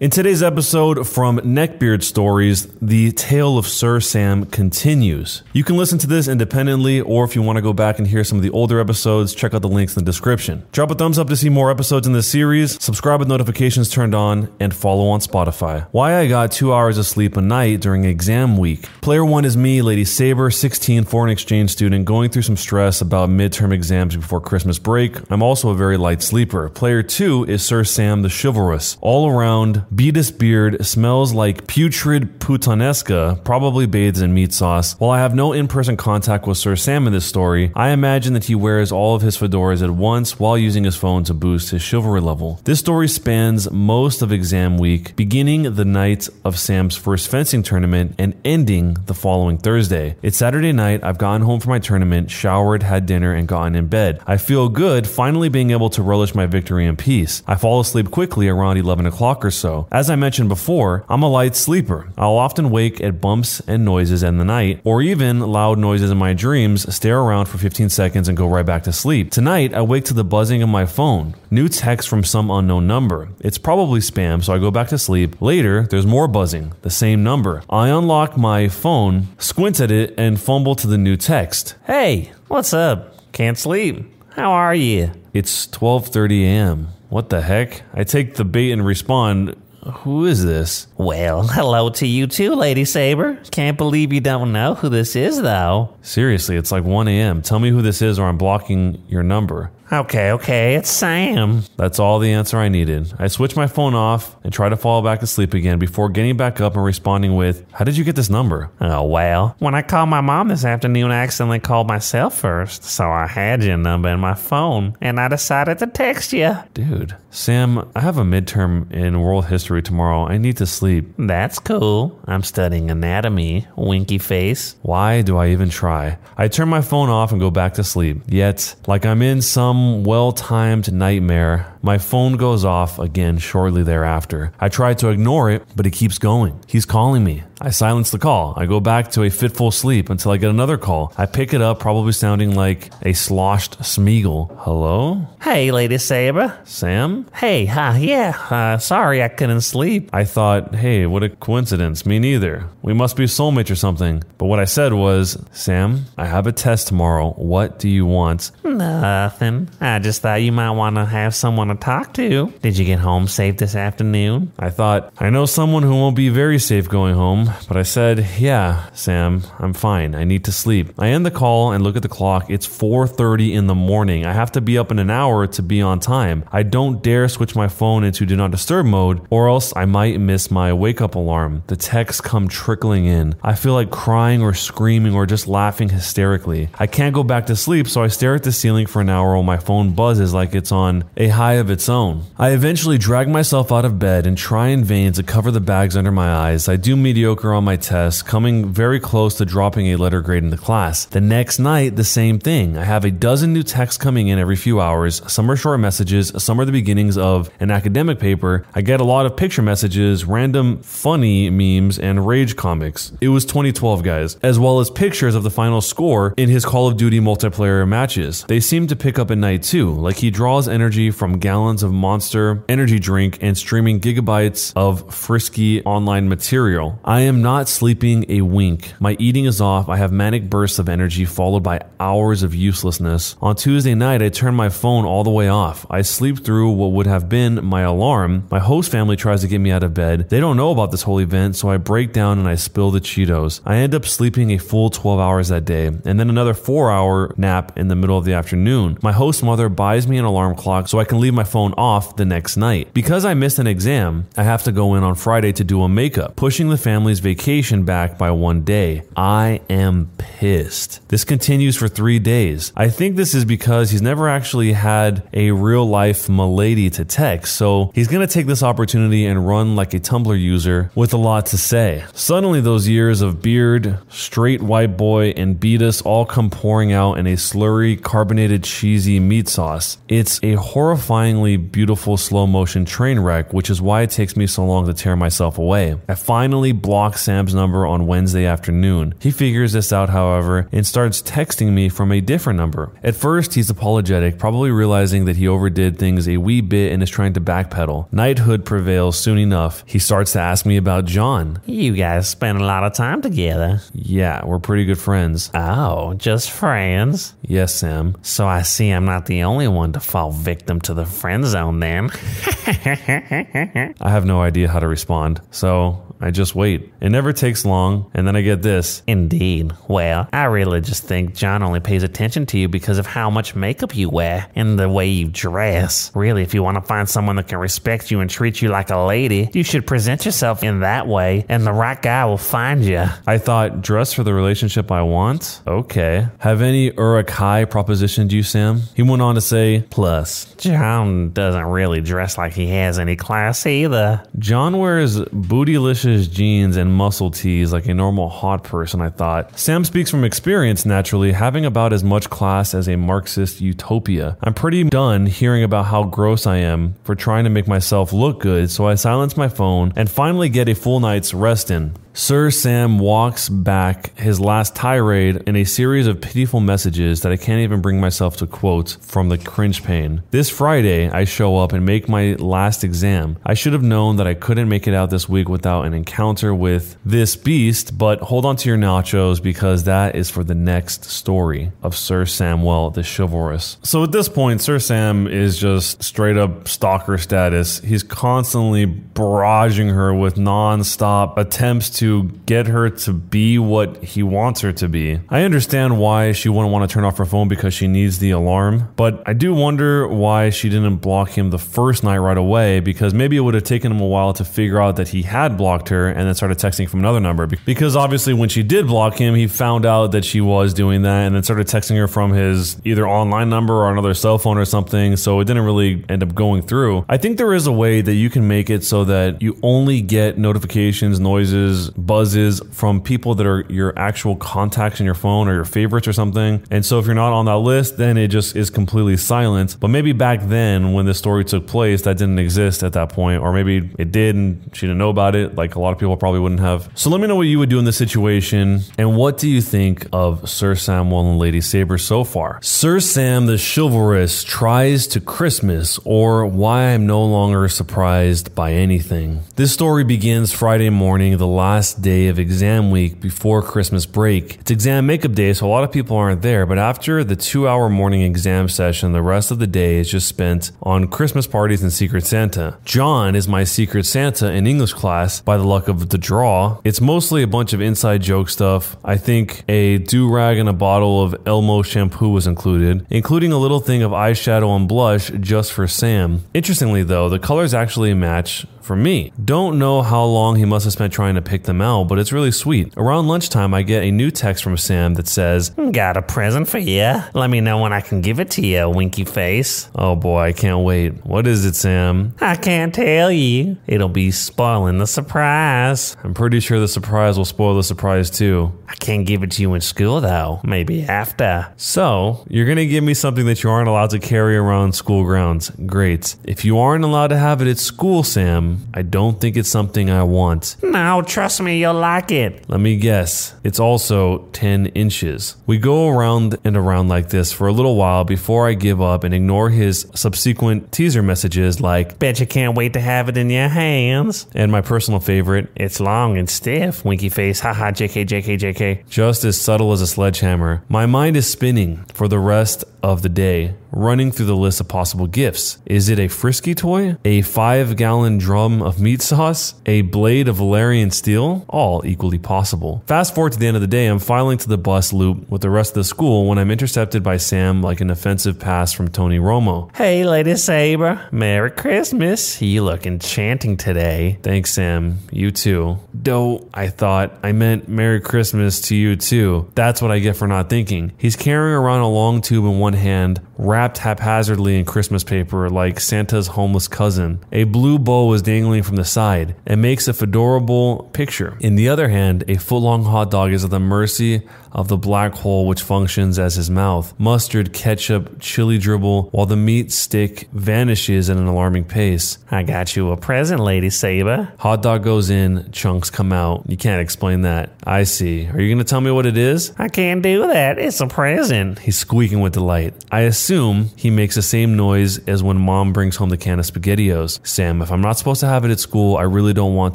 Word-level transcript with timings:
In 0.00 0.10
today's 0.10 0.42
episode 0.42 1.06
from 1.06 1.38
Neckbeard 1.38 2.02
Stories, 2.02 2.66
the 2.82 3.12
tale 3.12 3.56
of 3.56 3.68
Sir 3.68 4.00
Sam 4.00 4.44
continues. 4.44 5.44
You 5.52 5.62
can 5.62 5.76
listen 5.76 5.98
to 5.98 6.08
this 6.08 6.26
independently, 6.26 7.00
or 7.00 7.24
if 7.24 7.36
you 7.36 7.42
want 7.42 7.58
to 7.58 7.62
go 7.62 7.72
back 7.72 8.00
and 8.00 8.08
hear 8.08 8.24
some 8.24 8.36
of 8.36 8.42
the 8.42 8.50
older 8.50 8.80
episodes, 8.80 9.36
check 9.36 9.54
out 9.54 9.62
the 9.62 9.68
links 9.68 9.96
in 9.96 10.02
the 10.02 10.10
description. 10.10 10.66
Drop 10.72 10.90
a 10.90 10.96
thumbs 10.96 11.16
up 11.16 11.28
to 11.28 11.36
see 11.36 11.48
more 11.48 11.70
episodes 11.70 12.08
in 12.08 12.12
this 12.12 12.26
series, 12.26 12.82
subscribe 12.82 13.20
with 13.20 13.28
notifications 13.28 13.88
turned 13.88 14.16
on, 14.16 14.52
and 14.58 14.74
follow 14.74 15.06
on 15.06 15.20
Spotify. 15.20 15.86
Why 15.92 16.18
I 16.18 16.26
got 16.26 16.50
two 16.50 16.74
hours 16.74 16.98
of 16.98 17.06
sleep 17.06 17.36
a 17.36 17.40
night 17.40 17.80
during 17.80 18.04
exam 18.04 18.56
week. 18.56 18.88
Player 19.00 19.24
one 19.24 19.44
is 19.44 19.56
me, 19.56 19.80
Lady 19.80 20.04
Saber, 20.04 20.50
16, 20.50 21.04
foreign 21.04 21.30
exchange 21.30 21.70
student, 21.70 22.04
going 22.04 22.30
through 22.30 22.42
some 22.42 22.56
stress 22.56 23.00
about 23.00 23.28
midterm 23.28 23.72
exams 23.72 24.16
before 24.16 24.40
Christmas 24.40 24.80
break. 24.80 25.18
I'm 25.30 25.40
also 25.40 25.68
a 25.68 25.76
very 25.76 25.98
light 25.98 26.20
sleeper. 26.20 26.68
Player 26.68 27.04
two 27.04 27.44
is 27.44 27.64
Sir 27.64 27.84
Sam 27.84 28.22
the 28.22 28.28
Chivalrous, 28.28 28.98
all 29.00 29.30
around 29.30 29.83
Beatus 29.92 30.30
beard 30.30 30.84
smells 30.84 31.32
like 31.32 31.66
putrid 31.66 32.38
puttanesca, 32.40 33.42
probably 33.44 33.86
bathes 33.86 34.20
in 34.20 34.34
meat 34.34 34.52
sauce. 34.52 34.94
While 34.98 35.10
I 35.10 35.20
have 35.20 35.34
no 35.34 35.52
in 35.52 35.68
person 35.68 35.96
contact 35.96 36.46
with 36.46 36.58
Sir 36.58 36.76
Sam 36.76 37.06
in 37.06 37.12
this 37.12 37.26
story, 37.26 37.72
I 37.74 37.90
imagine 37.90 38.32
that 38.34 38.44
he 38.44 38.54
wears 38.54 38.92
all 38.92 39.14
of 39.14 39.22
his 39.22 39.36
fedoras 39.36 39.82
at 39.82 39.90
once 39.90 40.38
while 40.38 40.56
using 40.56 40.84
his 40.84 40.96
phone 40.96 41.24
to 41.24 41.34
boost 41.34 41.70
his 41.70 41.82
chivalry 41.82 42.20
level. 42.20 42.60
This 42.64 42.78
story 42.80 43.08
spans 43.08 43.70
most 43.70 44.22
of 44.22 44.32
exam 44.32 44.78
week, 44.78 45.16
beginning 45.16 45.74
the 45.74 45.84
night 45.84 46.28
of 46.44 46.58
Sam's 46.58 46.96
first 46.96 47.30
fencing 47.30 47.62
tournament 47.62 48.14
and 48.18 48.34
ending 48.44 48.96
the 49.06 49.14
following 49.14 49.58
Thursday. 49.58 50.16
It's 50.22 50.36
Saturday 50.36 50.72
night, 50.72 51.02
I've 51.02 51.18
gotten 51.18 51.42
home 51.42 51.60
from 51.60 51.70
my 51.70 51.78
tournament, 51.78 52.30
showered, 52.30 52.82
had 52.82 53.06
dinner, 53.06 53.32
and 53.32 53.48
gotten 53.48 53.74
in 53.74 53.86
bed. 53.86 54.20
I 54.26 54.36
feel 54.36 54.68
good 54.68 55.06
finally 55.06 55.48
being 55.48 55.70
able 55.70 55.90
to 55.90 56.02
relish 56.02 56.34
my 56.34 56.46
victory 56.46 56.86
in 56.86 56.96
peace. 56.96 57.42
I 57.46 57.56
fall 57.56 57.80
asleep 57.80 58.10
quickly 58.10 58.48
around 58.48 58.76
11 58.76 59.06
o'clock 59.06 59.44
or 59.44 59.50
so. 59.50 59.73
As 59.90 60.10
I 60.10 60.16
mentioned 60.16 60.48
before, 60.48 61.04
I'm 61.08 61.22
a 61.22 61.28
light 61.28 61.56
sleeper. 61.56 62.08
I'll 62.16 62.36
often 62.36 62.70
wake 62.70 63.00
at 63.00 63.20
bumps 63.20 63.60
and 63.66 63.84
noises 63.84 64.22
in 64.22 64.38
the 64.38 64.44
night, 64.44 64.80
or 64.84 65.02
even 65.02 65.40
loud 65.40 65.78
noises 65.78 66.10
in 66.10 66.18
my 66.18 66.32
dreams, 66.32 66.92
stare 66.94 67.20
around 67.20 67.46
for 67.46 67.58
15 67.58 67.88
seconds 67.88 68.28
and 68.28 68.36
go 68.36 68.46
right 68.48 68.66
back 68.66 68.84
to 68.84 68.92
sleep. 68.92 69.30
Tonight, 69.30 69.74
I 69.74 69.82
wake 69.82 70.04
to 70.06 70.14
the 70.14 70.24
buzzing 70.24 70.62
of 70.62 70.68
my 70.68 70.86
phone. 70.86 71.34
New 71.50 71.68
text 71.68 72.08
from 72.08 72.24
some 72.24 72.50
unknown 72.50 72.86
number. 72.86 73.28
It's 73.40 73.58
probably 73.58 74.00
spam, 74.00 74.42
so 74.42 74.52
I 74.54 74.58
go 74.58 74.70
back 74.70 74.88
to 74.88 74.98
sleep. 74.98 75.40
Later, 75.40 75.86
there's 75.86 76.06
more 76.06 76.28
buzzing, 76.28 76.72
the 76.82 76.90
same 76.90 77.22
number. 77.22 77.62
I 77.68 77.88
unlock 77.88 78.36
my 78.36 78.68
phone, 78.68 79.28
squint 79.38 79.80
at 79.80 79.90
it, 79.90 80.14
and 80.18 80.40
fumble 80.40 80.74
to 80.76 80.86
the 80.86 80.98
new 80.98 81.16
text. 81.16 81.74
Hey, 81.86 82.32
what's 82.48 82.72
up? 82.72 83.32
Can't 83.32 83.58
sleep. 83.58 84.04
How 84.30 84.50
are 84.50 84.74
you? 84.74 85.12
It's 85.32 85.66
12:30 85.68 86.44
a.m. 86.44 86.88
What 87.08 87.30
the 87.30 87.42
heck? 87.42 87.82
I 87.92 88.02
take 88.02 88.34
the 88.34 88.44
bait 88.44 88.72
and 88.72 88.84
respond, 88.84 89.54
who 89.92 90.26
is 90.26 90.44
this? 90.44 90.86
Well, 90.96 91.42
hello 91.48 91.90
to 91.90 92.06
you 92.06 92.26
too, 92.26 92.54
Lady 92.54 92.84
Saber. 92.84 93.36
Can't 93.50 93.76
believe 93.76 94.12
you 94.12 94.20
don't 94.20 94.52
know 94.52 94.74
who 94.74 94.88
this 94.88 95.16
is, 95.16 95.40
though. 95.42 95.94
Seriously, 96.02 96.56
it's 96.56 96.72
like 96.72 96.84
1 96.84 97.08
a.m. 97.08 97.42
Tell 97.42 97.58
me 97.58 97.70
who 97.70 97.82
this 97.82 98.02
is 98.02 98.18
or 98.18 98.26
I'm 98.26 98.38
blocking 98.38 99.02
your 99.08 99.22
number. 99.22 99.70
Okay, 99.92 100.32
okay, 100.32 100.74
it's 100.74 100.90
Sam. 100.90 101.62
That's 101.76 101.98
all 101.98 102.18
the 102.18 102.32
answer 102.32 102.58
I 102.58 102.68
needed. 102.68 103.12
I 103.18 103.28
switch 103.28 103.54
my 103.54 103.66
phone 103.66 103.94
off 103.94 104.34
and 104.42 104.52
try 104.52 104.68
to 104.68 104.76
fall 104.76 105.02
back 105.02 105.22
asleep 105.22 105.52
again 105.52 105.78
before 105.78 106.08
getting 106.08 106.36
back 106.36 106.60
up 106.60 106.74
and 106.74 106.84
responding 106.84 107.36
with, 107.36 107.64
How 107.70 107.84
did 107.84 107.96
you 107.96 108.02
get 108.02 108.16
this 108.16 108.30
number? 108.30 108.70
Oh, 108.80 109.04
well, 109.04 109.54
when 109.58 109.74
I 109.74 109.82
called 109.82 110.08
my 110.08 110.22
mom 110.22 110.48
this 110.48 110.64
afternoon, 110.64 111.10
I 111.10 111.22
accidentally 111.22 111.60
called 111.60 111.86
myself 111.86 112.36
first, 112.36 112.82
so 112.82 113.08
I 113.08 113.26
had 113.26 113.62
your 113.62 113.76
number 113.76 114.08
in 114.08 114.20
my 114.20 114.34
phone, 114.34 114.96
and 115.00 115.20
I 115.20 115.28
decided 115.28 115.78
to 115.80 115.86
text 115.86 116.32
you. 116.32 116.56
Dude, 116.72 117.14
Sam, 117.34 117.90
I 117.96 118.00
have 118.00 118.18
a 118.18 118.22
midterm 118.22 118.92
in 118.92 119.20
world 119.20 119.46
history 119.46 119.82
tomorrow. 119.82 120.24
I 120.24 120.38
need 120.38 120.58
to 120.58 120.66
sleep. 120.66 121.14
That's 121.18 121.58
cool. 121.58 122.16
I'm 122.26 122.44
studying 122.44 122.92
anatomy, 122.92 123.66
winky 123.74 124.18
face. 124.18 124.76
Why 124.82 125.22
do 125.22 125.36
I 125.36 125.48
even 125.48 125.68
try? 125.68 126.16
I 126.38 126.46
turn 126.46 126.68
my 126.68 126.80
phone 126.80 127.10
off 127.10 127.32
and 127.32 127.40
go 127.40 127.50
back 127.50 127.74
to 127.74 127.82
sleep. 127.82 128.18
Yet, 128.28 128.76
like 128.86 129.04
I'm 129.04 129.20
in 129.20 129.42
some 129.42 130.04
well 130.04 130.30
timed 130.30 130.92
nightmare, 130.92 131.74
my 131.82 131.98
phone 131.98 132.36
goes 132.36 132.64
off 132.64 133.00
again 133.00 133.38
shortly 133.38 133.82
thereafter. 133.82 134.52
I 134.60 134.68
try 134.68 134.94
to 134.94 135.08
ignore 135.08 135.50
it, 135.50 135.64
but 135.74 135.86
it 135.86 135.90
keeps 135.90 136.18
going. 136.18 136.60
He's 136.68 136.86
calling 136.86 137.24
me. 137.24 137.42
I 137.64 137.70
silence 137.70 138.10
the 138.10 138.18
call. 138.18 138.52
I 138.58 138.66
go 138.66 138.78
back 138.78 139.10
to 139.12 139.22
a 139.22 139.30
fitful 139.30 139.70
sleep 139.70 140.10
until 140.10 140.32
I 140.32 140.36
get 140.36 140.50
another 140.50 140.76
call. 140.76 141.14
I 141.16 141.24
pick 141.24 141.54
it 141.54 141.62
up, 141.62 141.78
probably 141.78 142.12
sounding 142.12 142.54
like 142.54 142.92
a 143.00 143.14
sloshed 143.14 143.78
Smeagol. 143.78 144.54
Hello? 144.58 145.26
Hey, 145.40 145.70
Lady 145.70 145.96
Saber. 145.96 146.58
Sam? 146.64 147.26
Hey, 147.32 147.64
huh, 147.64 147.94
yeah, 147.98 148.36
uh, 148.50 148.76
sorry 148.76 149.22
I 149.22 149.28
couldn't 149.28 149.62
sleep. 149.62 150.10
I 150.12 150.24
thought, 150.24 150.74
hey, 150.74 151.06
what 151.06 151.22
a 151.22 151.30
coincidence. 151.30 152.04
Me 152.04 152.18
neither. 152.18 152.68
We 152.82 152.92
must 152.92 153.16
be 153.16 153.24
soulmates 153.24 153.70
or 153.70 153.76
something. 153.76 154.22
But 154.36 154.44
what 154.44 154.58
I 154.60 154.66
said 154.66 154.92
was, 154.92 155.42
Sam, 155.52 156.04
I 156.18 156.26
have 156.26 156.46
a 156.46 156.52
test 156.52 156.88
tomorrow. 156.88 157.32
What 157.32 157.78
do 157.78 157.88
you 157.88 158.04
want? 158.04 158.50
Nothing. 158.62 159.70
I 159.80 160.00
just 160.00 160.20
thought 160.20 160.42
you 160.42 160.52
might 160.52 160.72
want 160.72 160.96
to 160.96 161.06
have 161.06 161.34
someone 161.34 161.68
to 161.68 161.76
talk 161.76 162.12
to. 162.14 162.52
Did 162.60 162.76
you 162.76 162.84
get 162.84 162.98
home 162.98 163.26
safe 163.26 163.56
this 163.56 163.74
afternoon? 163.74 164.52
I 164.58 164.68
thought, 164.68 165.14
I 165.18 165.30
know 165.30 165.46
someone 165.46 165.82
who 165.82 165.94
won't 165.94 166.16
be 166.16 166.28
very 166.28 166.58
safe 166.58 166.90
going 166.90 167.14
home, 167.14 167.53
but 167.68 167.76
I 167.76 167.82
said, 167.82 168.26
yeah, 168.38 168.90
Sam, 168.92 169.42
I'm 169.58 169.72
fine. 169.72 170.14
I 170.14 170.24
need 170.24 170.44
to 170.44 170.52
sleep. 170.52 170.92
I 170.98 171.08
end 171.08 171.24
the 171.24 171.30
call 171.30 171.72
and 171.72 171.82
look 171.82 171.96
at 171.96 172.02
the 172.02 172.08
clock. 172.08 172.50
It's 172.50 172.66
4:30 172.66 173.52
in 173.52 173.66
the 173.66 173.74
morning. 173.74 174.24
I 174.26 174.32
have 174.32 174.52
to 174.52 174.60
be 174.60 174.78
up 174.78 174.90
in 174.90 174.98
an 174.98 175.10
hour 175.10 175.46
to 175.46 175.62
be 175.62 175.80
on 175.80 176.00
time. 176.00 176.44
I 176.52 176.62
don't 176.62 177.02
dare 177.02 177.28
switch 177.28 177.54
my 177.56 177.68
phone 177.68 178.04
into 178.04 178.26
do 178.26 178.36
not 178.36 178.50
disturb 178.50 178.86
mode 178.86 179.26
or 179.30 179.48
else 179.48 179.72
I 179.76 179.84
might 179.84 180.20
miss 180.20 180.50
my 180.50 180.72
wake 180.72 181.00
up 181.00 181.14
alarm. 181.14 181.62
The 181.66 181.76
texts 181.76 182.20
come 182.20 182.48
trickling 182.48 183.06
in. 183.06 183.34
I 183.42 183.54
feel 183.54 183.74
like 183.74 183.90
crying 183.90 184.42
or 184.42 184.54
screaming 184.54 185.14
or 185.14 185.26
just 185.26 185.48
laughing 185.48 185.88
hysterically. 185.88 186.68
I 186.78 186.86
can't 186.86 187.14
go 187.14 187.22
back 187.22 187.46
to 187.46 187.56
sleep, 187.56 187.88
so 187.88 188.02
I 188.02 188.08
stare 188.08 188.34
at 188.34 188.42
the 188.42 188.52
ceiling 188.52 188.86
for 188.86 189.00
an 189.00 189.08
hour 189.08 189.34
while 189.34 189.42
my 189.42 189.58
phone 189.58 189.94
buzzes 189.94 190.34
like 190.34 190.54
it's 190.54 190.72
on 190.72 191.04
a 191.16 191.28
high 191.28 191.54
of 191.54 191.70
its 191.70 191.88
own. 191.88 192.24
I 192.38 192.50
eventually 192.50 192.98
drag 192.98 193.28
myself 193.28 193.72
out 193.72 193.84
of 193.84 193.98
bed 193.98 194.26
and 194.26 194.36
try 194.36 194.68
in 194.68 194.84
vain 194.84 195.12
to 195.12 195.22
cover 195.22 195.50
the 195.50 195.60
bags 195.60 195.96
under 195.96 196.12
my 196.12 196.32
eyes. 196.32 196.68
I 196.68 196.76
do 196.76 196.96
mediocre 196.96 197.43
on 197.52 197.64
my 197.64 197.76
test, 197.76 198.26
coming 198.26 198.72
very 198.72 199.00
close 199.00 199.34
to 199.34 199.44
dropping 199.44 199.88
a 199.88 199.96
letter 199.96 200.20
grade 200.20 200.42
in 200.42 200.50
the 200.50 200.56
class. 200.56 201.04
The 201.04 201.20
next 201.20 201.58
night, 201.58 201.96
the 201.96 202.04
same 202.04 202.38
thing. 202.38 202.78
I 202.78 202.84
have 202.84 203.04
a 203.04 203.10
dozen 203.10 203.52
new 203.52 203.62
texts 203.62 204.00
coming 204.00 204.28
in 204.28 204.38
every 204.38 204.56
few 204.56 204.80
hours. 204.80 205.20
Some 205.30 205.50
are 205.50 205.56
short 205.56 205.80
messages, 205.80 206.32
some 206.38 206.60
are 206.60 206.64
the 206.64 206.72
beginnings 206.72 207.18
of 207.18 207.50
an 207.60 207.70
academic 207.70 208.18
paper. 208.18 208.64
I 208.74 208.80
get 208.82 209.00
a 209.00 209.04
lot 209.04 209.26
of 209.26 209.36
picture 209.36 209.62
messages, 209.62 210.24
random 210.24 210.80
funny 210.82 211.50
memes, 211.50 211.98
and 211.98 212.26
rage 212.26 212.56
comics. 212.56 213.12
It 213.20 213.28
was 213.28 213.44
2012, 213.44 214.02
guys, 214.02 214.36
as 214.42 214.58
well 214.58 214.80
as 214.80 214.90
pictures 214.90 215.34
of 215.34 215.42
the 215.42 215.50
final 215.50 215.80
score 215.80 216.32
in 216.36 216.48
his 216.48 216.64
Call 216.64 216.88
of 216.88 216.96
Duty 216.96 217.20
multiplayer 217.20 217.86
matches. 217.86 218.44
They 218.44 218.60
seem 218.60 218.86
to 218.86 218.96
pick 218.96 219.18
up 219.18 219.30
at 219.30 219.38
night 219.38 219.64
too, 219.64 219.92
like 219.92 220.16
he 220.16 220.30
draws 220.30 220.68
energy 220.68 221.10
from 221.10 221.38
gallons 221.38 221.82
of 221.82 221.92
monster 221.92 222.62
energy 222.68 222.98
drink 222.98 223.38
and 223.40 223.56
streaming 223.56 224.00
gigabytes 224.00 224.72
of 224.76 225.12
frisky 225.12 225.82
online 225.84 226.28
material. 226.28 226.98
I 227.04 227.20
am 227.24 227.42
not 227.42 227.68
sleeping 227.68 228.24
a 228.28 228.40
wink. 228.40 228.92
My 229.00 229.16
eating 229.18 229.44
is 229.44 229.60
off. 229.60 229.88
I 229.88 229.96
have 229.96 230.12
manic 230.12 230.48
bursts 230.48 230.78
of 230.78 230.88
energy 230.88 231.24
followed 231.24 231.62
by 231.62 231.80
hours 232.00 232.42
of 232.42 232.54
uselessness. 232.54 233.36
On 233.40 233.54
Tuesday 233.56 233.94
night, 233.94 234.22
I 234.22 234.28
turn 234.28 234.54
my 234.54 234.68
phone 234.68 235.04
all 235.04 235.24
the 235.24 235.30
way 235.30 235.48
off. 235.48 235.86
I 235.90 236.02
sleep 236.02 236.44
through 236.44 236.70
what 236.72 236.92
would 236.92 237.06
have 237.06 237.28
been 237.28 237.64
my 237.64 237.82
alarm. 237.82 238.46
My 238.50 238.58
host 238.58 238.90
family 238.90 239.16
tries 239.16 239.40
to 239.42 239.48
get 239.48 239.58
me 239.58 239.70
out 239.70 239.82
of 239.82 239.94
bed. 239.94 240.28
They 240.30 240.40
don't 240.40 240.56
know 240.56 240.70
about 240.70 240.90
this 240.90 241.02
whole 241.02 241.20
event, 241.20 241.56
so 241.56 241.70
I 241.70 241.76
break 241.76 242.12
down 242.12 242.38
and 242.38 242.48
I 242.48 242.54
spill 242.54 242.90
the 242.90 243.00
Cheetos. 243.00 243.60
I 243.64 243.76
end 243.76 243.94
up 243.94 244.06
sleeping 244.06 244.50
a 244.50 244.58
full 244.58 244.90
12 244.90 245.20
hours 245.20 245.48
that 245.48 245.64
day, 245.64 245.86
and 245.86 246.20
then 246.20 246.30
another 246.30 246.54
4 246.54 246.90
hour 246.90 247.34
nap 247.36 247.76
in 247.76 247.88
the 247.88 247.96
middle 247.96 248.18
of 248.18 248.24
the 248.24 248.34
afternoon. 248.34 248.98
My 249.02 249.12
host 249.12 249.42
mother 249.42 249.68
buys 249.68 250.06
me 250.06 250.18
an 250.18 250.24
alarm 250.24 250.56
clock 250.56 250.88
so 250.88 250.98
I 250.98 251.04
can 251.04 251.20
leave 251.20 251.34
my 251.34 251.44
phone 251.44 251.72
off 251.74 252.16
the 252.16 252.24
next 252.24 252.56
night. 252.56 252.92
Because 252.94 253.24
I 253.24 253.34
missed 253.34 253.58
an 253.58 253.66
exam, 253.66 254.26
I 254.36 254.42
have 254.42 254.62
to 254.64 254.72
go 254.72 254.94
in 254.94 255.02
on 255.02 255.14
Friday 255.14 255.52
to 255.52 255.64
do 255.64 255.82
a 255.82 255.88
makeup, 255.88 256.36
pushing 256.36 256.68
the 256.68 256.76
family's 257.14 257.36
vacation 257.36 257.84
back 257.84 258.18
by 258.18 258.30
one 258.30 258.62
day. 258.64 259.02
I 259.16 259.60
am 259.70 260.10
pissed. 260.18 261.00
This 261.08 261.24
continues 261.24 261.76
for 261.76 261.88
three 261.88 262.18
days. 262.18 262.72
I 262.76 262.88
think 262.88 263.16
this 263.16 263.34
is 263.34 263.44
because 263.44 263.90
he's 263.90 264.02
never 264.02 264.28
actually 264.28 264.72
had 264.72 265.22
a 265.32 265.52
real 265.52 265.86
life 265.86 266.28
milady 266.28 266.90
to 266.90 267.04
text, 267.04 267.56
so 267.56 267.92
he's 267.94 268.08
gonna 268.08 268.26
take 268.26 268.46
this 268.46 268.62
opportunity 268.62 269.26
and 269.26 269.46
run 269.46 269.76
like 269.76 269.94
a 269.94 270.00
Tumblr 270.00 270.40
user 270.40 270.90
with 270.94 271.14
a 271.14 271.16
lot 271.16 271.46
to 271.46 271.58
say. 271.58 272.04
Suddenly, 272.14 272.60
those 272.60 272.88
years 272.88 273.20
of 273.22 273.42
beard, 273.42 273.98
straight 274.08 274.62
white 274.62 274.96
boy, 274.96 275.34
and 275.36 275.60
Beatus 275.60 276.02
all 276.02 276.26
come 276.26 276.50
pouring 276.50 276.92
out 276.92 277.18
in 277.18 277.26
a 277.26 277.36
slurry, 277.36 278.00
carbonated, 278.00 278.64
cheesy 278.64 279.20
meat 279.20 279.48
sauce. 279.48 279.98
It's 280.08 280.38
a 280.38 280.56
horrifyingly 280.56 281.70
beautiful 281.70 282.16
slow 282.16 282.46
motion 282.46 282.84
train 282.84 283.20
wreck, 283.20 283.52
which 283.52 283.70
is 283.70 283.80
why 283.80 284.02
it 284.02 284.10
takes 284.10 284.36
me 284.36 284.46
so 284.46 284.64
long 284.64 284.86
to 284.86 284.94
tear 284.94 285.16
myself 285.16 285.58
away. 285.58 285.96
I 286.08 286.14
finally 286.14 286.72
block 286.72 287.03
Sam's 287.12 287.54
number 287.54 287.86
on 287.86 288.06
Wednesday 288.06 288.46
afternoon. 288.46 289.14
He 289.20 289.30
figures 289.30 289.72
this 289.72 289.92
out, 289.92 290.08
however, 290.08 290.68
and 290.72 290.86
starts 290.86 291.22
texting 291.22 291.72
me 291.72 291.88
from 291.88 292.10
a 292.10 292.20
different 292.20 292.56
number. 292.56 292.90
At 293.02 293.14
first, 293.14 293.54
he's 293.54 293.70
apologetic, 293.70 294.38
probably 294.38 294.70
realizing 294.70 295.26
that 295.26 295.36
he 295.36 295.46
overdid 295.46 295.98
things 295.98 296.28
a 296.28 296.38
wee 296.38 296.60
bit 296.62 296.92
and 296.92 297.02
is 297.02 297.10
trying 297.10 297.34
to 297.34 297.40
backpedal. 297.40 298.10
Knighthood 298.12 298.64
prevails 298.64 299.18
soon 299.18 299.38
enough. 299.38 299.84
He 299.86 299.98
starts 299.98 300.32
to 300.32 300.40
ask 300.40 300.64
me 300.64 300.76
about 300.76 301.04
John. 301.04 301.60
You 301.66 301.94
guys 301.94 302.28
spend 302.28 302.60
a 302.60 302.64
lot 302.64 302.84
of 302.84 302.94
time 302.94 303.20
together. 303.22 303.80
Yeah, 303.92 304.44
we're 304.44 304.58
pretty 304.58 304.84
good 304.84 304.98
friends. 304.98 305.50
Oh, 305.54 306.14
just 306.14 306.50
friends? 306.50 307.34
Yes, 307.42 307.74
Sam. 307.74 308.16
So 308.22 308.46
I 308.46 308.62
see 308.62 308.90
I'm 308.90 309.04
not 309.04 309.26
the 309.26 309.42
only 309.42 309.68
one 309.68 309.92
to 309.92 310.00
fall 310.00 310.30
victim 310.30 310.80
to 310.82 310.94
the 310.94 311.04
friend 311.04 311.44
zone 311.44 311.80
then. 311.80 312.10
I 312.66 314.10
have 314.10 314.24
no 314.24 314.40
idea 314.40 314.68
how 314.68 314.80
to 314.80 314.88
respond, 314.88 315.40
so 315.50 316.14
I 316.20 316.30
just 316.30 316.54
wait. 316.54 316.92
It 317.04 317.10
never 317.10 317.34
takes 317.34 317.66
long, 317.66 318.10
and 318.14 318.26
then 318.26 318.34
I 318.34 318.40
get 318.40 318.62
this. 318.62 319.02
Indeed. 319.06 319.72
Well, 319.88 320.26
I 320.32 320.44
really 320.44 320.80
just 320.80 321.04
think 321.04 321.34
John 321.34 321.62
only 321.62 321.80
pays 321.80 322.02
attention 322.02 322.46
to 322.46 322.58
you 322.58 322.66
because 322.66 322.96
of 322.96 323.04
how 323.04 323.28
much 323.28 323.54
makeup 323.54 323.94
you 323.94 324.08
wear 324.08 324.48
and 324.54 324.78
the 324.78 324.88
way 324.88 325.08
you 325.08 325.28
dress. 325.28 326.10
Really, 326.14 326.40
if 326.40 326.54
you 326.54 326.62
want 326.62 326.76
to 326.76 326.80
find 326.80 327.06
someone 327.06 327.36
that 327.36 327.48
can 327.48 327.58
respect 327.58 328.10
you 328.10 328.20
and 328.20 328.30
treat 328.30 328.62
you 328.62 328.70
like 328.70 328.88
a 328.88 328.96
lady, 329.04 329.50
you 329.52 329.64
should 329.64 329.86
present 329.86 330.24
yourself 330.24 330.62
in 330.64 330.80
that 330.80 331.06
way, 331.06 331.44
and 331.50 331.66
the 331.66 331.74
right 331.74 332.00
guy 332.00 332.24
will 332.24 332.38
find 332.38 332.82
you. 332.82 333.04
I 333.26 333.36
thought, 333.36 333.82
dress 333.82 334.14
for 334.14 334.22
the 334.22 334.32
relationship 334.32 334.90
I 334.90 335.02
want? 335.02 335.60
Okay. 335.66 336.26
Have 336.38 336.62
any 336.62 336.86
Uruk-hai 336.86 337.66
propositioned 337.66 338.32
you, 338.32 338.42
Sam? 338.42 338.80
He 338.96 339.02
went 339.02 339.20
on 339.20 339.34
to 339.34 339.42
say, 339.42 339.84
Plus, 339.90 340.54
John 340.54 341.32
doesn't 341.32 341.66
really 341.66 342.00
dress 342.00 342.38
like 342.38 342.54
he 342.54 342.68
has 342.68 342.98
any 342.98 343.14
class 343.14 343.66
either. 343.66 344.22
John 344.38 344.78
wears 344.78 345.20
bootylicious 345.20 346.30
jeans 346.32 346.78
and 346.78 346.93
muscle 346.94 347.30
tees 347.30 347.72
like 347.72 347.86
a 347.86 347.94
normal 347.94 348.28
hot 348.28 348.64
person, 348.64 349.00
I 349.00 349.10
thought. 349.10 349.58
Sam 349.58 349.84
speaks 349.84 350.10
from 350.10 350.24
experience, 350.24 350.86
naturally, 350.86 351.32
having 351.32 351.66
about 351.66 351.92
as 351.92 352.02
much 352.02 352.30
class 352.30 352.74
as 352.74 352.88
a 352.88 352.96
Marxist 352.96 353.60
utopia. 353.60 354.36
I'm 354.40 354.54
pretty 354.54 354.84
done 354.84 355.26
hearing 355.26 355.64
about 355.64 355.86
how 355.86 356.04
gross 356.04 356.46
I 356.46 356.58
am 356.58 356.94
for 357.04 357.14
trying 357.14 357.44
to 357.44 357.50
make 357.50 357.68
myself 357.68 358.12
look 358.12 358.40
good, 358.40 358.70
so 358.70 358.86
I 358.86 358.94
silence 358.94 359.36
my 359.36 359.48
phone 359.48 359.92
and 359.96 360.10
finally 360.10 360.48
get 360.48 360.68
a 360.68 360.74
full 360.74 361.00
night's 361.00 361.34
rest 361.34 361.70
in. 361.70 361.94
Sir 362.16 362.48
Sam 362.52 363.00
walks 363.00 363.48
back 363.48 364.16
his 364.16 364.38
last 364.38 364.76
tirade 364.76 365.42
in 365.48 365.56
a 365.56 365.64
series 365.64 366.06
of 366.06 366.20
pitiful 366.20 366.60
messages 366.60 367.22
that 367.22 367.32
I 367.32 367.36
can't 367.36 367.62
even 367.62 367.80
bring 367.80 368.00
myself 368.00 368.36
to 368.36 368.46
quote 368.46 368.98
from 369.00 369.30
the 369.30 369.36
cringe 369.36 369.82
pain. 369.82 370.22
This 370.30 370.48
Friday, 370.48 371.10
I 371.10 371.24
show 371.24 371.56
up 371.58 371.72
and 371.72 371.84
make 371.84 372.08
my 372.08 372.34
last 372.34 372.84
exam. 372.84 373.36
I 373.44 373.54
should 373.54 373.72
have 373.72 373.82
known 373.82 374.14
that 374.18 374.28
I 374.28 374.34
couldn't 374.34 374.68
make 374.68 374.86
it 374.86 374.94
out 374.94 375.10
this 375.10 375.28
week 375.28 375.48
without 375.48 375.86
an 375.86 375.92
encounter 375.92 376.54
with 376.54 376.96
this 377.04 377.34
beast, 377.34 377.98
but 377.98 378.20
hold 378.20 378.46
on 378.46 378.54
to 378.58 378.68
your 378.68 378.78
nachos 378.78 379.42
because 379.42 379.82
that 379.82 380.14
is 380.14 380.30
for 380.30 380.44
the 380.44 380.54
next 380.54 381.06
story 381.06 381.72
of 381.82 381.96
Sir 381.96 382.26
Samwell 382.26 382.94
the 382.94 383.02
Chivalrous. 383.02 383.76
So 383.82 384.04
at 384.04 384.12
this 384.12 384.28
point, 384.28 384.60
Sir 384.60 384.78
Sam 384.78 385.26
is 385.26 385.58
just 385.58 386.04
straight 386.04 386.36
up 386.36 386.68
stalker 386.68 387.18
status. 387.18 387.80
He's 387.80 388.04
constantly 388.04 388.86
barraging 388.86 389.92
her 389.92 390.14
with 390.14 390.36
non-stop 390.36 391.36
attempts 391.38 391.90
to 391.90 392.03
to 392.04 392.24
get 392.44 392.66
her 392.66 392.90
to 392.90 393.12
be 393.14 393.58
what 393.58 394.04
he 394.04 394.22
wants 394.22 394.60
her 394.60 394.72
to 394.74 394.88
be. 394.88 395.18
I 395.30 395.42
understand 395.42 395.98
why 395.98 396.32
she 396.32 396.50
wouldn't 396.50 396.70
want 396.70 396.88
to 396.88 396.92
turn 396.92 397.04
off 397.04 397.16
her 397.16 397.24
phone 397.24 397.48
because 397.48 397.72
she 397.72 397.88
needs 397.88 398.18
the 398.18 398.30
alarm, 398.30 398.92
but 398.96 399.22
I 399.26 399.32
do 399.32 399.54
wonder 399.54 400.06
why 400.06 400.50
she 400.50 400.68
didn't 400.68 400.96
block 400.96 401.30
him 401.30 401.48
the 401.48 401.58
first 401.58 402.04
night 402.04 402.18
right 402.18 402.36
away 402.36 402.80
because 402.80 403.14
maybe 403.14 403.38
it 403.38 403.40
would 403.40 403.54
have 403.54 403.64
taken 403.64 403.90
him 403.90 404.00
a 404.00 404.06
while 404.06 404.34
to 404.34 404.44
figure 404.44 404.78
out 404.78 404.96
that 404.96 405.08
he 405.08 405.22
had 405.22 405.56
blocked 405.56 405.88
her 405.88 406.08
and 406.08 406.26
then 406.26 406.34
started 406.34 406.58
texting 406.58 406.86
from 406.86 407.00
another 407.00 407.20
number. 407.20 407.46
Because 407.46 407.96
obviously, 407.96 408.34
when 408.34 408.50
she 408.50 408.62
did 408.62 408.86
block 408.86 409.16
him, 409.16 409.34
he 409.34 409.46
found 409.46 409.86
out 409.86 410.12
that 410.12 410.26
she 410.26 410.42
was 410.42 410.74
doing 410.74 411.02
that 411.02 411.26
and 411.26 411.34
then 411.34 411.42
started 411.42 411.66
texting 411.66 411.96
her 411.96 412.06
from 412.06 412.32
his 412.32 412.76
either 412.84 413.08
online 413.08 413.48
number 413.48 413.72
or 413.72 413.90
another 413.90 414.12
cell 414.12 414.36
phone 414.36 414.58
or 414.58 414.66
something. 414.66 415.16
So 415.16 415.40
it 415.40 415.46
didn't 415.46 415.64
really 415.64 416.04
end 416.10 416.22
up 416.22 416.34
going 416.34 416.60
through. 416.60 417.06
I 417.08 417.16
think 417.16 417.38
there 417.38 417.54
is 417.54 417.66
a 417.66 417.72
way 417.72 418.02
that 418.02 418.14
you 418.14 418.28
can 418.28 418.46
make 418.46 418.68
it 418.68 418.84
so 418.84 419.04
that 419.04 419.40
you 419.40 419.58
only 419.62 420.02
get 420.02 420.36
notifications, 420.36 421.18
noises, 421.18 421.90
buzzes 421.96 422.60
from 422.72 423.00
people 423.00 423.34
that 423.36 423.46
are 423.46 423.64
your 423.68 423.96
actual 423.98 424.36
contacts 424.36 425.00
in 425.00 425.06
your 425.06 425.14
phone 425.14 425.48
or 425.48 425.54
your 425.54 425.64
favorites 425.64 426.08
or 426.08 426.12
something. 426.12 426.64
And 426.70 426.84
so 426.84 426.98
if 426.98 427.06
you're 427.06 427.14
not 427.14 427.32
on 427.32 427.46
that 427.46 427.58
list, 427.58 427.96
then 427.96 428.16
it 428.16 428.28
just 428.28 428.56
is 428.56 428.70
completely 428.70 429.16
silent. 429.16 429.76
But 429.80 429.88
maybe 429.88 430.12
back 430.12 430.40
then 430.42 430.92
when 430.92 431.06
this 431.06 431.18
story 431.18 431.44
took 431.44 431.66
place, 431.66 432.02
that 432.02 432.18
didn't 432.18 432.38
exist 432.38 432.82
at 432.82 432.92
that 432.94 433.10
point, 433.10 433.42
or 433.42 433.52
maybe 433.52 433.90
it 433.98 434.12
did 434.12 434.34
and 434.34 434.70
she 434.72 434.86
didn't 434.86 434.98
know 434.98 435.10
about 435.10 435.34
it, 435.34 435.54
like 435.54 435.74
a 435.74 435.80
lot 435.80 435.92
of 435.92 435.98
people 435.98 436.16
probably 436.16 436.40
wouldn't 436.40 436.60
have. 436.60 436.90
So 436.94 437.10
let 437.10 437.20
me 437.20 437.26
know 437.26 437.36
what 437.36 437.42
you 437.42 437.58
would 437.58 437.70
do 437.70 437.78
in 437.78 437.84
this 437.84 437.96
situation 437.96 438.80
and 438.98 439.16
what 439.16 439.38
do 439.38 439.48
you 439.48 439.60
think 439.60 440.06
of 440.12 440.48
Sir 440.48 440.74
Samwell 440.74 441.30
and 441.30 441.38
Lady 441.38 441.60
Saber 441.60 441.98
so 441.98 442.24
far? 442.24 442.58
Sir 442.62 443.00
Sam 443.00 443.46
the 443.46 443.58
chivalrous 443.58 444.44
tries 444.44 445.06
to 445.08 445.20
Christmas 445.20 445.98
or 446.04 446.46
why 446.46 446.88
I'm 446.88 447.06
no 447.06 447.24
longer 447.24 447.68
surprised 447.68 448.54
by 448.54 448.72
anything. 448.72 449.40
This 449.56 449.72
story 449.72 450.04
begins 450.04 450.52
Friday 450.52 450.90
morning, 450.90 451.36
the 451.36 451.46
last 451.46 451.83
day 451.92 452.28
of 452.28 452.38
exam 452.38 452.90
week 452.90 453.20
before 453.20 453.60
Christmas 453.60 454.06
break. 454.06 454.60
It's 454.60 454.70
exam 454.70 455.06
makeup 455.06 455.32
day, 455.32 455.52
so 455.52 455.66
a 455.66 455.68
lot 455.68 455.84
of 455.84 455.92
people 455.92 456.16
aren't 456.16 456.40
there, 456.40 456.64
but 456.64 456.78
after 456.78 457.22
the 457.22 457.36
two 457.36 457.68
hour 457.68 457.90
morning 457.90 458.22
exam 458.22 458.68
session, 458.68 459.12
the 459.12 459.20
rest 459.20 459.50
of 459.50 459.58
the 459.58 459.66
day 459.66 459.98
is 459.98 460.10
just 460.10 460.26
spent 460.26 460.72
on 460.82 461.08
Christmas 461.08 461.46
parties 461.46 461.82
and 461.82 461.92
Secret 461.92 462.24
Santa. 462.24 462.78
John 462.84 463.34
is 463.34 463.46
my 463.46 463.64
Secret 463.64 464.06
Santa 464.06 464.50
in 464.52 464.66
English 464.66 464.94
class 464.94 465.40
by 465.40 465.56
the 465.56 465.64
luck 465.64 465.88
of 465.88 466.08
the 466.08 466.18
draw. 466.18 466.80
It's 466.84 467.00
mostly 467.00 467.42
a 467.42 467.46
bunch 467.46 467.72
of 467.72 467.80
inside 467.80 468.22
joke 468.22 468.48
stuff. 468.48 468.96
I 469.04 469.16
think 469.16 469.64
a 469.68 469.98
do 469.98 470.32
rag 470.32 470.58
and 470.58 470.68
a 470.68 470.72
bottle 470.72 471.22
of 471.22 471.36
Elmo 471.46 471.82
shampoo 471.82 472.30
was 472.30 472.46
included, 472.46 473.06
including 473.10 473.52
a 473.52 473.58
little 473.58 473.80
thing 473.80 474.02
of 474.02 474.12
eyeshadow 474.12 474.76
and 474.76 474.88
blush 474.88 475.30
just 475.40 475.72
for 475.72 475.86
Sam. 475.86 476.44
Interestingly, 476.54 477.02
though, 477.02 477.28
the 477.28 477.38
colors 477.38 477.74
actually 477.74 478.14
match 478.14 478.66
for 478.84 478.94
me. 478.96 479.32
Don't 479.42 479.78
know 479.78 480.02
how 480.02 480.24
long 480.24 480.56
he 480.56 480.64
must 480.64 480.84
have 480.84 480.92
spent 480.92 481.12
trying 481.12 481.34
to 481.34 481.42
pick 481.42 481.64
them 481.64 481.80
out, 481.80 482.04
but 482.08 482.18
it's 482.18 482.32
really 482.32 482.52
sweet. 482.52 482.92
Around 482.96 483.28
lunchtime, 483.28 483.74
I 483.74 483.82
get 483.82 484.04
a 484.04 484.10
new 484.10 484.30
text 484.30 484.62
from 484.62 484.76
Sam 484.76 485.14
that 485.14 485.26
says, 485.26 485.70
Got 485.70 486.16
a 486.16 486.22
present 486.22 486.68
for 486.68 486.78
you. 486.78 487.14
Let 487.32 487.50
me 487.50 487.60
know 487.60 487.78
when 487.80 487.92
I 487.92 488.00
can 488.00 488.20
give 488.20 488.40
it 488.40 488.50
to 488.52 488.66
you, 488.66 488.88
winky 488.90 489.24
face. 489.24 489.88
Oh 489.94 490.14
boy, 490.16 490.40
I 490.40 490.52
can't 490.52 490.84
wait. 490.84 491.24
What 491.24 491.46
is 491.46 491.64
it, 491.64 491.74
Sam? 491.74 492.34
I 492.40 492.56
can't 492.56 492.94
tell 492.94 493.32
you. 493.32 493.76
It'll 493.86 494.08
be 494.08 494.30
spoiling 494.30 494.98
the 494.98 495.06
surprise. 495.06 496.16
I'm 496.22 496.34
pretty 496.34 496.60
sure 496.60 496.78
the 496.78 496.88
surprise 496.88 497.38
will 497.38 497.44
spoil 497.44 497.76
the 497.76 497.82
surprise 497.82 498.30
too. 498.30 498.72
I 498.88 498.94
can't 498.94 499.26
give 499.26 499.42
it 499.42 499.50
to 499.52 499.62
you 499.62 499.74
in 499.74 499.80
school, 499.80 500.20
though. 500.20 500.60
Maybe 500.62 501.02
after. 501.02 501.72
So, 501.76 502.44
you're 502.48 502.66
gonna 502.66 502.86
give 502.86 503.02
me 503.02 503.14
something 503.14 503.46
that 503.46 503.62
you 503.62 503.70
aren't 503.70 503.88
allowed 503.88 504.10
to 504.10 504.18
carry 504.18 504.56
around 504.56 504.94
school 504.94 505.24
grounds. 505.24 505.70
Great. 505.86 506.36
If 506.44 506.64
you 506.64 506.78
aren't 506.78 507.04
allowed 507.04 507.28
to 507.28 507.38
have 507.38 507.60
it 507.62 507.68
at 507.68 507.78
school, 507.78 508.22
Sam, 508.22 508.73
I 508.92 509.02
don't 509.02 509.40
think 509.40 509.56
it's 509.56 509.68
something 509.68 510.10
I 510.10 510.22
want. 510.22 510.76
No, 510.82 511.22
trust 511.22 511.60
me, 511.60 511.78
you'll 511.80 511.94
like 511.94 512.30
it. 512.30 512.68
Let 512.68 512.80
me 512.80 512.96
guess. 512.96 513.54
It's 513.64 513.80
also 513.80 514.38
10 514.52 514.86
inches. 514.86 515.56
We 515.66 515.78
go 515.78 516.08
around 516.08 516.56
and 516.64 516.76
around 516.76 517.08
like 517.08 517.28
this 517.30 517.52
for 517.52 517.66
a 517.66 517.72
little 517.72 517.96
while 517.96 518.24
before 518.24 518.68
I 518.68 518.74
give 518.74 519.00
up 519.02 519.24
and 519.24 519.34
ignore 519.34 519.70
his 519.70 520.06
subsequent 520.14 520.92
teaser 520.92 521.22
messages 521.22 521.80
like, 521.80 522.18
Bet 522.18 522.40
you 522.40 522.46
can't 522.46 522.76
wait 522.76 522.92
to 522.94 523.00
have 523.00 523.28
it 523.28 523.36
in 523.36 523.50
your 523.50 523.68
hands. 523.68 524.46
and 524.54 524.70
my 524.72 524.80
personal 524.80 525.20
favorite, 525.20 525.68
It's 525.76 526.00
long 526.00 526.36
and 526.38 526.48
stiff, 526.48 527.04
winky 527.04 527.28
face. 527.28 527.60
Haha, 527.60 527.90
JK, 527.92 528.26
JK, 528.26 528.58
JK. 528.58 529.08
just 529.08 529.44
as 529.44 529.60
subtle 529.60 529.92
as 529.92 530.00
a 530.00 530.06
sledgehammer. 530.06 530.82
My 530.88 531.06
mind 531.06 531.36
is 531.36 531.50
spinning 531.50 532.04
for 532.12 532.28
the 532.28 532.38
rest 532.38 532.84
of 533.04 533.20
the 533.20 533.28
day, 533.28 533.74
running 533.92 534.32
through 534.32 534.46
the 534.46 534.56
list 534.56 534.80
of 534.80 534.88
possible 534.88 535.26
gifts. 535.26 535.78
Is 535.84 536.08
it 536.08 536.18
a 536.18 536.28
frisky 536.28 536.74
toy? 536.74 537.16
A 537.24 537.42
five 537.42 537.96
gallon 537.96 538.38
drum 538.38 538.80
of 538.82 538.98
meat 538.98 539.20
sauce? 539.20 539.74
A 539.84 540.00
blade 540.00 540.48
of 540.48 540.56
Valyrian 540.56 541.12
steel? 541.12 541.66
All 541.68 542.04
equally 542.06 542.38
possible. 542.38 543.02
Fast 543.06 543.34
forward 543.34 543.52
to 543.52 543.58
the 543.58 543.66
end 543.66 543.76
of 543.76 543.82
the 543.82 543.86
day, 543.86 544.06
I'm 544.06 544.18
filing 544.18 544.56
to 544.58 544.68
the 544.68 544.78
bus 544.78 545.12
loop 545.12 545.50
with 545.50 545.60
the 545.60 545.68
rest 545.68 545.90
of 545.90 545.96
the 545.96 546.04
school 546.04 546.48
when 546.48 546.58
I'm 546.58 546.70
intercepted 546.70 547.22
by 547.22 547.36
Sam 547.36 547.82
like 547.82 548.00
an 548.00 548.10
offensive 548.10 548.58
pass 548.58 548.92
from 548.92 549.08
Tony 549.08 549.38
Romo. 549.38 549.94
Hey, 549.94 550.24
Lady 550.24 550.56
Saber. 550.56 551.28
Merry 551.30 551.70
Christmas. 551.70 552.60
You 552.62 552.84
look 552.84 553.06
enchanting 553.06 553.76
today. 553.76 554.38
Thanks, 554.42 554.72
Sam. 554.72 555.18
You 555.30 555.50
too. 555.50 555.98
Doe, 556.20 556.68
I 556.72 556.88
thought. 556.88 557.34
I 557.42 557.52
meant 557.52 557.86
Merry 557.86 558.20
Christmas 558.22 558.80
to 558.88 558.96
you 558.96 559.16
too. 559.16 559.70
That's 559.74 560.00
what 560.00 560.10
I 560.10 560.20
get 560.20 560.36
for 560.36 560.48
not 560.48 560.70
thinking. 560.70 561.12
He's 561.18 561.36
carrying 561.36 561.74
around 561.74 562.00
a 562.00 562.08
long 562.08 562.40
tube 562.40 562.64
in 562.64 562.78
one 562.78 562.93
hand, 562.94 563.40
wrapped 563.56 563.98
haphazardly 563.98 564.78
in 564.78 564.84
Christmas 564.84 565.24
paper 565.24 565.68
like 565.68 566.00
Santa's 566.00 566.48
homeless 566.48 566.88
cousin. 566.88 567.44
A 567.52 567.64
blue 567.64 567.98
bow 567.98 568.32
is 568.32 568.42
dangling 568.42 568.82
from 568.82 568.96
the 568.96 569.04
side 569.04 569.54
and 569.66 569.80
makes 569.80 570.08
a 570.08 570.12
fedorable 570.12 571.12
picture. 571.12 571.56
In 571.60 571.76
the 571.76 571.88
other 571.88 572.08
hand, 572.08 572.44
a 572.48 572.56
foot 572.56 572.78
long 572.78 573.04
hot 573.04 573.30
dog 573.30 573.52
is 573.52 573.64
at 573.64 573.70
the 573.70 573.80
mercy 573.80 574.42
of 574.74 574.88
the 574.88 574.96
black 574.96 575.32
hole 575.34 575.66
which 575.66 575.82
functions 575.82 576.38
as 576.38 576.56
his 576.56 576.68
mouth. 576.68 577.14
Mustard, 577.18 577.72
ketchup, 577.72 578.40
chili 578.40 578.78
dribble, 578.78 579.30
while 579.30 579.46
the 579.46 579.56
meat 579.56 579.92
stick 579.92 580.48
vanishes 580.52 581.30
at 581.30 581.36
an 581.36 581.46
alarming 581.46 581.84
pace. 581.84 582.38
I 582.50 582.62
got 582.62 582.96
you 582.96 583.10
a 583.10 583.16
present, 583.16 583.60
Lady 583.60 583.90
Saber. 583.90 584.52
Hot 584.58 584.82
dog 584.82 585.04
goes 585.04 585.30
in, 585.30 585.70
chunks 585.72 586.10
come 586.10 586.32
out. 586.32 586.64
You 586.68 586.76
can't 586.76 587.00
explain 587.00 587.42
that. 587.42 587.70
I 587.84 588.02
see. 588.04 588.48
Are 588.48 588.60
you 588.60 588.68
going 588.68 588.84
to 588.84 588.88
tell 588.88 589.00
me 589.00 589.10
what 589.10 589.26
it 589.26 589.36
is? 589.36 589.72
I 589.78 589.88
can't 589.88 590.22
do 590.22 590.46
that. 590.48 590.78
It's 590.78 591.00
a 591.00 591.06
present. 591.06 591.78
He's 591.78 591.96
squeaking 591.96 592.40
with 592.40 592.54
delight. 592.54 592.94
I 593.10 593.20
assume 593.20 593.90
he 593.96 594.10
makes 594.10 594.34
the 594.34 594.42
same 594.42 594.76
noise 594.76 595.18
as 595.28 595.42
when 595.42 595.58
mom 595.58 595.92
brings 595.92 596.16
home 596.16 596.30
the 596.30 596.36
can 596.36 596.58
of 596.58 596.66
SpaghettiOs. 596.66 597.46
Sam, 597.46 597.82
if 597.82 597.92
I'm 597.92 598.00
not 598.00 598.18
supposed 598.18 598.40
to 598.40 598.46
have 598.46 598.64
it 598.64 598.70
at 598.70 598.80
school, 598.80 599.16
I 599.16 599.22
really 599.22 599.52
don't 599.52 599.74
want 599.74 599.94